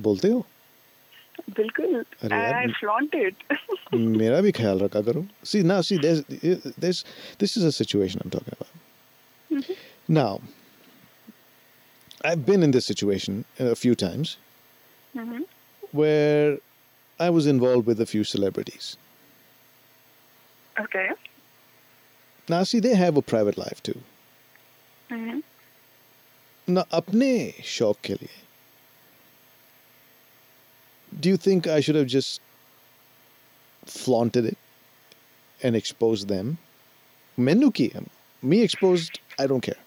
बोलते 0.00 0.28
हो? 0.28 0.44
बिल्कुल। 1.56 2.04
आई 2.32 2.66
फ्लॉन्ट 2.72 3.14
इट 3.14 3.58
मेरा 3.94 4.40
भी 4.40 4.52
ख्याल 4.52 4.78
रखा 4.78 5.00
करो। 5.00 5.26
सी 5.44 5.62
ना 5.62 5.80
see 5.80 5.98
this 5.98 7.04
this 7.40 7.56
is 7.58 7.66
a 7.66 7.70
situation 7.70 8.18
I 8.18 8.26
am 8.26 8.30
talking 8.30 8.56
about 8.60 9.76
now 10.10 10.38
I've 12.24 12.46
been 12.46 12.62
in 12.62 12.70
this 12.70 12.86
situation 12.86 13.44
a 13.58 13.74
few 13.74 13.94
times 13.94 14.36
mm-hmm. 15.16 15.42
where 15.92 16.58
I 17.20 17.30
was 17.30 17.46
involved 17.46 17.86
with 17.86 18.00
a 18.00 18.06
few 18.06 18.24
celebrities. 18.24 18.96
Okay. 20.78 21.10
Now, 22.48 22.62
see, 22.64 22.80
they 22.80 22.94
have 22.94 23.16
a 23.16 23.22
private 23.22 23.58
life 23.58 23.82
too. 23.82 24.00
Mm-hmm. 25.10 25.40
ना 26.68 26.80
अपने 26.92 27.62
शौक 27.64 28.28
do 31.20 31.28
you 31.28 31.36
think 31.36 31.66
I 31.66 31.80
should 31.80 31.94
have 31.94 32.08
just 32.08 32.40
flaunted 33.86 34.44
it 34.44 34.58
and 35.62 35.76
exposed 35.76 36.28
them? 36.28 36.58
Menuki, 37.38 38.06
me 38.42 38.62
exposed, 38.62 39.20
I 39.38 39.46
don't 39.46 39.60
care. 39.60 39.82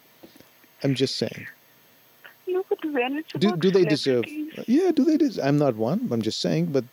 I'm 0.84 0.96
just 0.96 1.18
saying 1.18 1.48
no 2.84 2.92
but 2.92 3.02
when 3.02 3.18
it's 3.18 3.32
do, 3.34 3.56
do 3.58 3.72
they 3.72 3.86
deserve 3.86 4.26
yeah 4.68 4.92
do 4.92 5.04
they 5.04 5.18
deserve 5.18 5.46
I'm 5.46 5.58
not 5.58 5.76
one 5.76 6.08
I'm 6.12 6.22
just 6.22 6.40
saying 6.42 6.68
but 6.68 6.86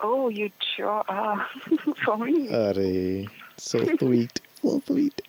oh 0.00 0.28
you 0.28 0.50
sure 0.76 1.02
are 1.08 1.46
for 2.04 2.18
me 2.18 2.48
Arey, 2.48 3.28
so 3.56 3.84
sweet 3.98 4.40
so 4.62 4.80
sweet 4.86 5.20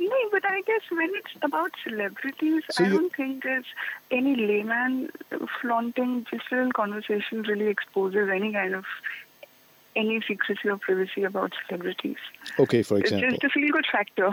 No, 0.00 0.16
but 0.32 0.42
I 0.44 0.62
guess 0.62 0.80
when 0.90 1.10
it's 1.14 1.34
about 1.42 1.70
celebrities, 1.84 2.62
So 2.70 2.82
I 2.84 2.88
you- 2.88 2.94
don't 2.94 3.14
think 3.14 3.44
there's 3.44 3.66
any 4.10 4.34
layman 4.34 5.10
flaunting 5.60 6.26
just 6.30 6.50
a 6.50 6.68
conversation 6.74 7.42
really 7.42 7.68
exposes 7.68 8.28
any 8.28 8.52
kind 8.52 8.74
of 8.74 8.84
any 9.94 10.20
secrecy 10.26 10.68
or 10.70 10.78
privacy 10.78 11.22
about 11.22 11.52
celebrities. 11.68 12.16
okay 12.58 12.82
for 12.82 12.98
example. 12.98 13.28
It's 13.28 13.38
just 13.42 13.54
a 13.56 13.60
feel 13.60 13.70
good 13.72 13.86
factor. 13.92 14.30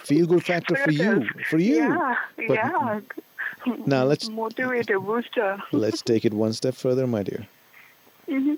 feel 0.00 0.26
good 0.26 0.44
factor 0.50 0.76
for 0.76 0.90
you 0.92 1.26
for 1.50 1.58
you 1.58 1.76
Yeah, 1.76 2.14
But 2.36 2.54
yeah. 2.54 3.00
Now 3.86 4.04
let's- 4.10 4.28
motivator, 4.28 5.04
booster. 5.04 5.62
let's 5.72 6.02
take 6.02 6.24
it 6.24 6.34
one 6.34 6.52
step 6.52 6.74
further 6.74 7.06
my 7.06 7.22
dear 7.22 7.46
hmm 8.28 8.54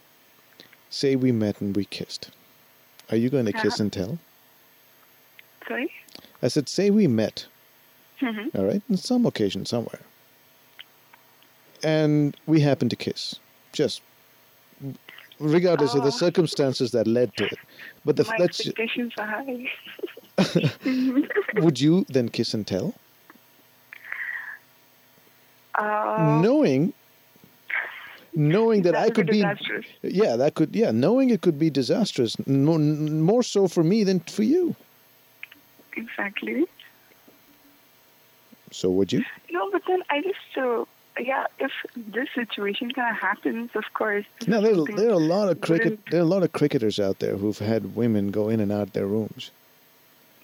say 0.90 1.16
we 1.16 1.32
met 1.32 1.60
and 1.60 1.74
we 1.74 1.84
kissed 1.86 2.30
are 3.10 3.16
you 3.16 3.30
going 3.30 3.46
to 3.46 3.52
kiss 3.52 3.74
Uh-huh. 3.74 3.84
and 3.84 3.92
tell 3.92 4.18
Sorry. 5.68 5.90
I 6.42 6.48
said, 6.48 6.68
say 6.68 6.90
we 6.90 7.06
met, 7.06 7.46
hmm 8.20 8.48
all 8.54 8.64
right, 8.64 8.82
on 8.90 8.96
some 8.96 9.24
occasion 9.26 9.64
somewhere, 9.64 10.00
and 11.84 12.36
we 12.46 12.60
happened 12.60 12.90
to 12.90 12.96
kiss, 12.96 13.36
just 13.72 14.02
regardless 15.38 15.94
of 15.94 16.02
the 16.02 16.08
Oh. 16.08 16.24
circumstances 16.26 16.90
that 16.90 17.06
led 17.06 17.34
to 17.36 17.44
it. 17.44 17.58
But 18.04 18.16
the 18.16 18.24
My 18.24 18.36
that's 18.38 18.60
expectations 18.60 19.12
are 19.18 19.26
high. 19.26 19.70
would 21.62 21.80
you 21.80 22.04
then 22.08 22.28
kiss 22.28 22.52
and 22.54 22.66
tell, 22.66 22.94
Uh, 25.74 26.40
knowing 26.42 26.92
knowing 28.34 28.82
that, 28.82 28.92
That 28.92 29.02
I 29.02 29.10
could 29.10 29.26
be 29.26 29.42
disastrous. 29.42 29.84
yeah, 30.02 30.36
that 30.36 30.54
could, 30.54 30.74
yeah, 30.74 30.90
knowing 30.90 31.28
it 31.30 31.42
could 31.42 31.58
be 31.58 31.68
disastrous, 31.68 32.34
more, 32.46 32.78
more 32.78 33.42
so 33.42 33.68
for 33.68 33.84
me 33.84 34.04
than 34.04 34.20
for 34.20 34.42
you. 34.42 34.74
Exactly. 35.96 36.64
So 38.70 38.90
would 38.90 39.12
you? 39.12 39.22
No, 39.50 39.70
but 39.70 39.82
then 39.86 40.02
I 40.08 40.22
just, 40.22 40.38
uh, 40.56 40.84
yeah, 41.20 41.44
if 41.58 41.72
this 41.94 42.28
situation 42.34 42.90
kind 42.92 43.14
of 43.14 43.20
happens, 43.20 43.70
of 43.74 43.84
course. 43.92 44.24
Now 44.46 44.62
there, 44.62 44.76
there 44.96 45.08
are 45.10 45.12
a 45.12 45.16
lot 45.18 45.50
of 45.50 45.60
cricket. 45.60 45.98
There 46.10 46.20
are 46.20 46.24
a 46.24 46.26
lot 46.26 46.42
of 46.42 46.52
cricketers 46.52 46.98
out 46.98 47.18
there 47.18 47.36
who've 47.36 47.58
had 47.58 47.94
women 47.94 48.30
go 48.30 48.48
in 48.48 48.60
and 48.60 48.72
out 48.72 48.94
their 48.94 49.06
rooms, 49.06 49.50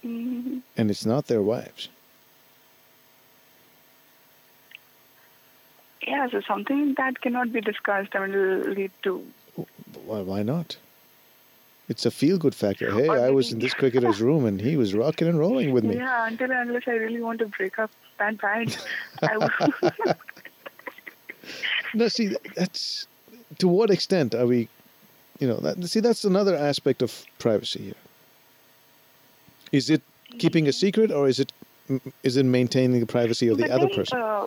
Mhm. 0.04 0.60
and 0.76 0.90
it's 0.90 1.06
not 1.06 1.26
their 1.26 1.40
wives. 1.42 1.88
Yeah, 6.06 6.28
so 6.30 6.40
something 6.46 6.94
that 6.96 7.20
cannot 7.20 7.52
be 7.52 7.60
discussed. 7.60 8.14
I 8.14 8.26
mean, 8.26 8.36
will 8.36 8.70
lead 8.72 8.92
to. 9.02 9.24
Why? 10.04 10.20
Why 10.20 10.42
not? 10.42 10.76
It's 11.88 12.04
a 12.04 12.10
feel-good 12.10 12.54
factor. 12.54 12.92
Hey, 12.92 13.08
I 13.08 13.30
was 13.30 13.50
in 13.50 13.60
this 13.60 13.72
cricketer's 13.72 14.20
room, 14.20 14.44
and 14.44 14.60
he 14.60 14.76
was 14.76 14.92
rocking 14.92 15.26
and 15.26 15.38
rolling 15.38 15.72
with 15.72 15.84
me. 15.84 15.96
Yeah, 16.04 16.26
until 16.26 16.52
and 16.52 16.68
unless 16.68 16.82
I 16.86 16.92
really 16.92 17.22
want 17.22 17.38
to 17.38 17.46
break 17.46 17.78
up 17.78 17.90
that 18.18 18.36
will. 19.22 20.14
No, 21.94 22.08
see, 22.08 22.36
that's 22.54 23.06
to 23.58 23.66
what 23.66 23.90
extent 23.90 24.34
are 24.34 24.46
we? 24.46 24.68
You 25.38 25.48
know, 25.48 25.56
that, 25.58 25.82
see, 25.88 26.00
that's 26.00 26.24
another 26.24 26.54
aspect 26.54 27.00
of 27.00 27.24
privacy 27.38 27.82
here. 27.84 27.94
Is 29.72 29.88
it 29.88 30.02
keeping 30.38 30.68
a 30.68 30.72
secret, 30.72 31.10
or 31.10 31.28
is 31.28 31.40
it 31.40 31.52
is 32.22 32.36
it 32.36 32.44
maintaining 32.44 33.00
the 33.00 33.06
privacy 33.06 33.48
of 33.48 33.56
the 33.56 33.70
other 33.72 33.86
then, 33.86 33.96
person? 33.96 34.18
Uh, 34.18 34.46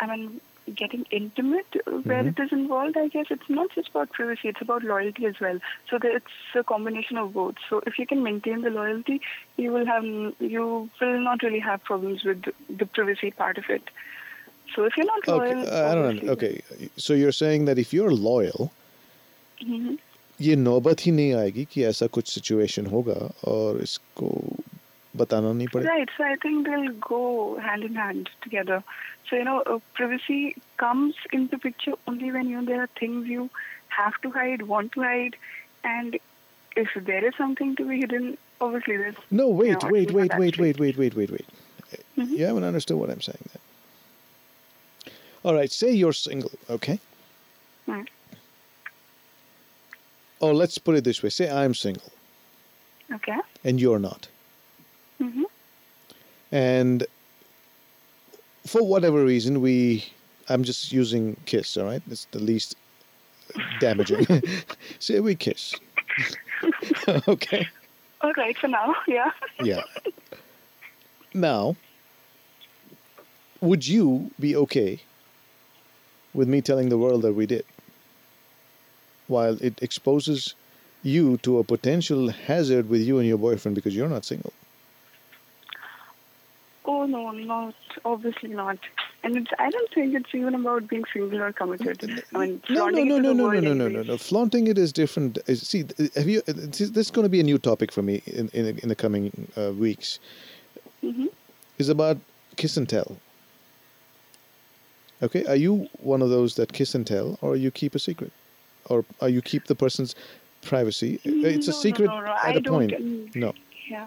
I 0.00 0.06
mean, 0.06 0.40
getting 0.75 1.05
intimate 1.11 1.65
uh, 1.87 1.91
where 2.09 2.23
Mm-hmm. 2.23 2.27
it 2.29 2.43
is 2.43 2.51
involved, 2.53 2.95
I 2.97 3.07
guess 3.09 3.25
it's 3.29 3.49
not 3.49 3.69
just 3.75 3.89
about 3.89 4.11
privacy, 4.11 4.47
it's 4.49 4.61
about 4.61 4.83
loyalty 4.83 5.25
as 5.25 5.35
well. 5.41 5.59
So 5.89 5.97
that 5.99 6.11
it's 6.15 6.55
a 6.55 6.63
combination 6.63 7.17
of 7.17 7.33
both. 7.33 7.55
So 7.69 7.81
if 7.85 7.99
you 7.99 8.05
can 8.07 8.23
maintain 8.23 8.61
the 8.61 8.69
loyalty, 8.69 9.19
you 9.57 9.71
will 9.73 9.85
have 9.85 10.05
you 10.39 10.89
will 11.01 11.19
not 11.21 11.43
really 11.43 11.59
have 11.59 11.83
problems 11.83 12.23
with 12.23 12.43
the 12.69 12.85
privacy 12.85 13.31
part 13.31 13.57
of 13.57 13.65
it. 13.69 13.83
So 14.73 14.85
if 14.85 14.95
you're 14.97 15.05
not 15.05 15.27
loyal, 15.27 15.59
Okay, 15.59 15.69
uh, 15.69 15.91
I 15.91 15.95
don't 15.95 16.03
know. 16.03 16.07
obviously- 16.09 16.29
Okay, 16.29 16.61
so 16.97 17.13
you're 17.13 17.37
saying 17.43 17.65
that 17.65 17.77
if 17.77 17.93
you're 17.93 18.11
loyal, 18.11 18.71
Mhm. 19.61 19.97
ये 20.41 20.55
नौबत 20.55 21.05
ही 21.05 21.11
नहीं 21.11 21.33
आएगी 21.33 21.65
कि 21.71 21.83
ऐसा 21.85 22.07
कुछ 22.07 22.27
situation 22.27 22.85
होगा 22.85 23.19
और 23.47 23.81
इसको 23.81 24.29
बताना 25.17 25.53
नहीं 25.53 25.67
पड़ेगा 25.73 25.89
Right, 25.89 26.09
so 26.17 26.23
I 26.23 26.35
think 26.35 26.67
they'll 26.67 26.91
go 27.07 27.57
hand 27.59 27.83
in 27.83 27.95
hand 27.95 28.29
together. 28.41 28.83
So, 29.29 29.35
you 29.35 29.43
know, 29.43 29.61
uh, 29.61 29.79
privacy 29.93 30.55
comes 30.77 31.15
into 31.31 31.57
picture 31.57 31.93
only 32.07 32.31
when, 32.31 32.49
you 32.49 32.61
know, 32.61 32.65
there 32.65 32.81
are 32.81 32.89
things 32.99 33.27
you 33.27 33.49
have 33.89 34.19
to 34.23 34.31
hide, 34.31 34.63
want 34.63 34.91
to 34.93 35.01
hide, 35.01 35.35
and 35.83 36.19
if 36.75 36.89
there 37.11 37.25
is 37.25 37.35
something 37.37 37.75
to 37.75 37.87
be 37.87 37.99
hidden, 37.99 38.37
obviously 38.59 38.97
there's... 38.97 39.15
No, 39.29 39.47
wait, 39.47 39.67
you 39.67 39.73
know, 39.73 39.89
wait, 39.91 40.03
it's 40.03 40.13
wait, 40.13 40.31
not 40.31 40.39
wait, 40.39 40.55
that 40.55 40.61
wait, 40.61 40.79
wait, 40.79 40.97
wait, 40.97 41.15
wait, 41.15 41.31
wait. 41.31 41.45
Mm-hmm. 42.17 42.33
You 42.33 42.45
haven't 42.45 42.63
understood 42.63 42.97
what 42.97 43.09
I'm 43.09 43.21
saying 43.21 43.49
then. 43.53 45.13
All 45.43 45.53
right, 45.53 45.71
say 45.71 45.91
you're 45.91 46.13
single, 46.13 46.51
okay? 46.69 46.99
Hmm. 47.85 48.01
Or 50.39 50.53
let's 50.53 50.77
put 50.77 50.95
it 50.95 51.03
this 51.03 51.23
way 51.23 51.29
say 51.29 51.49
I'm 51.49 51.73
single 51.73 52.11
Okay. 53.13 53.37
and 53.63 53.79
you're 53.79 53.99
not. 53.99 54.27
hmm 55.18 55.44
And 56.52 57.06
for 58.66 58.82
whatever 58.82 59.24
reason, 59.24 59.60
we, 59.60 60.04
I'm 60.48 60.62
just 60.62 60.92
using 60.92 61.36
kiss, 61.46 61.76
all 61.76 61.84
right? 61.84 62.02
It's 62.10 62.26
the 62.32 62.38
least 62.38 62.76
damaging. 63.80 64.26
say 64.98 65.20
we 65.20 65.34
kiss. 65.34 65.74
okay. 67.28 67.68
All 68.20 68.32
right, 68.36 68.56
for 68.58 68.68
now, 68.68 68.94
yeah. 69.06 69.30
Yeah. 69.60 69.82
Now, 71.34 71.76
would 73.60 73.86
you 73.86 74.30
be 74.40 74.56
okay 74.56 75.00
with 76.34 76.48
me 76.48 76.60
telling 76.60 76.88
the 76.88 76.98
world 76.98 77.22
that 77.22 77.34
we 77.34 77.46
did? 77.46 77.64
While 79.28 79.62
it 79.62 79.80
exposes 79.82 80.54
you 81.02 81.36
to 81.38 81.58
a 81.58 81.64
potential 81.64 82.28
hazard 82.30 82.88
with 82.88 83.02
you 83.02 83.18
and 83.18 83.28
your 83.28 83.38
boyfriend 83.38 83.74
because 83.76 83.94
you're 83.94 84.08
not 84.08 84.24
single. 84.24 84.52
No, 87.08 87.30
not, 87.30 87.74
obviously 88.04 88.50
not. 88.50 88.78
And 89.24 89.36
it's, 89.36 89.50
I 89.58 89.70
don't 89.70 89.90
think 89.94 90.14
it's 90.14 90.32
even 90.34 90.54
about 90.54 90.86
being 90.88 91.04
single 91.12 91.40
or 91.40 91.52
committed. 91.52 92.22
I 92.34 92.38
mean, 92.38 92.60
No, 92.68 92.88
no, 92.88 92.90
flaunting 92.90 93.08
no, 93.08 93.18
no, 93.18 93.32
no, 93.32 93.50
no, 93.50 93.60
no, 93.60 93.72
no, 93.74 93.88
no, 93.88 94.02
no. 94.02 94.18
Flaunting 94.18 94.66
it 94.66 94.76
is 94.78 94.92
different. 94.92 95.38
Uh, 95.48 95.54
See, 95.54 95.84
uh, 95.84 96.04
have 96.16 96.28
you? 96.28 96.40
uh, 96.48 96.52
This 96.52 96.80
is 97.06 97.10
going 97.10 97.24
to 97.24 97.30
be 97.30 97.40
a 97.40 97.44
new 97.44 97.58
topic 97.58 97.90
for 97.92 98.02
me 98.02 98.22
in 98.26 98.48
in, 98.52 98.78
in 98.82 98.88
the 98.88 98.94
coming 98.94 99.32
uh, 99.56 99.72
weeks. 99.72 100.18
Mhm. 101.02 101.28
Is 101.78 101.88
about 101.88 102.18
kiss 102.56 102.76
and 102.76 102.88
tell. 102.88 103.16
Okay, 105.22 105.44
are 105.46 105.56
you 105.56 105.88
one 106.02 106.22
of 106.22 106.28
those 106.30 106.54
that 106.56 106.72
kiss 106.72 106.94
and 106.94 107.06
tell, 107.06 107.38
or 107.40 107.56
you 107.56 107.70
keep 107.70 107.94
a 107.94 107.98
secret, 107.98 108.32
or 108.90 109.04
are 109.20 109.28
you 109.28 109.40
keep 109.42 109.66
the 109.66 109.74
person's 109.74 110.14
privacy? 110.62 111.18
It's 111.24 111.66
a 111.68 111.70
No, 111.70 111.76
no, 111.76 111.82
secret 111.82 112.06
no, 112.06 112.20
no, 112.20 112.32
at 112.32 112.54
I 112.56 112.58
a 112.58 112.60
point. 112.62 112.92
No. 113.34 113.52
Yeah. 113.90 114.06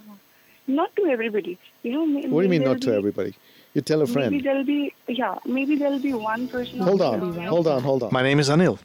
Not 0.75 0.95
to 0.95 1.05
everybody. 1.05 1.57
You 1.83 1.91
know, 1.93 2.05
may- 2.05 2.27
What 2.27 2.41
do 2.41 2.45
you 2.47 2.49
mean 2.49 2.63
not 2.63 2.79
to 2.81 2.91
be- 2.91 2.95
everybody? 2.97 3.33
You 3.73 3.81
tell 3.81 4.01
a 4.01 4.07
friend. 4.07 4.31
Maybe 4.31 4.43
there'll 4.43 4.63
be 4.65 4.93
yeah, 5.07 5.35
maybe 5.45 5.75
there'll 5.75 5.99
be 5.99 6.13
one 6.13 6.47
person. 6.47 6.79
Hold 6.79 7.01
or 7.01 7.05
on, 7.15 7.33
hold 7.53 7.67
on, 7.67 7.81
hold 7.81 8.03
on. 8.03 8.09
My 8.11 8.21
name 8.23 8.39
is 8.39 8.49
Anil. 8.49 8.79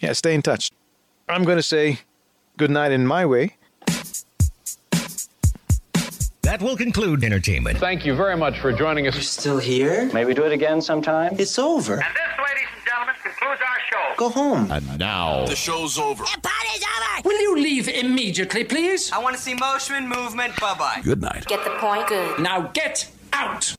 Yeah, 0.00 0.12
stay 0.14 0.34
in 0.34 0.42
touch. 0.42 0.70
I'm 1.28 1.44
going 1.44 1.58
to 1.58 1.62
say 1.62 1.98
good 2.56 2.70
night 2.70 2.92
in 2.92 3.06
my 3.06 3.24
way. 3.26 3.56
That 6.42 6.60
will 6.60 6.76
conclude 6.76 7.24
entertainment. 7.24 7.78
Thank 7.78 8.04
you 8.04 8.14
very 8.14 8.36
much 8.36 8.58
for 8.58 8.72
joining 8.72 9.06
us. 9.06 9.14
You're 9.14 9.22
Still 9.22 9.58
here? 9.58 10.10
Maybe 10.12 10.34
do 10.34 10.44
it 10.44 10.52
again 10.52 10.80
sometime. 10.82 11.36
It's 11.38 11.58
over. 11.58 11.94
And 11.94 12.02
this, 12.02 12.32
ladies 12.48 12.68
and 12.76 12.84
gentlemen, 12.84 13.14
concludes 13.22 13.60
our 13.68 13.71
show. 13.71 13.71
Go 14.16 14.28
home. 14.28 14.70
And 14.70 14.98
now, 14.98 15.46
The 15.46 15.56
show's 15.56 15.98
over. 15.98 16.22
The 16.24 16.40
party's 16.42 16.82
over! 16.84 17.28
Will 17.28 17.40
you 17.40 17.56
leave 17.62 17.88
immediately, 17.88 18.64
please? 18.64 19.10
I 19.12 19.18
want 19.18 19.36
to 19.36 19.42
see 19.42 19.54
motion, 19.54 20.08
movement. 20.08 20.58
Bye 20.60 20.74
bye. 20.74 21.00
Good 21.02 21.20
night. 21.20 21.46
Get 21.46 21.64
the 21.64 21.70
point? 21.78 22.08
Good. 22.08 22.40
Now 22.40 22.70
get 22.72 23.10
out! 23.32 23.74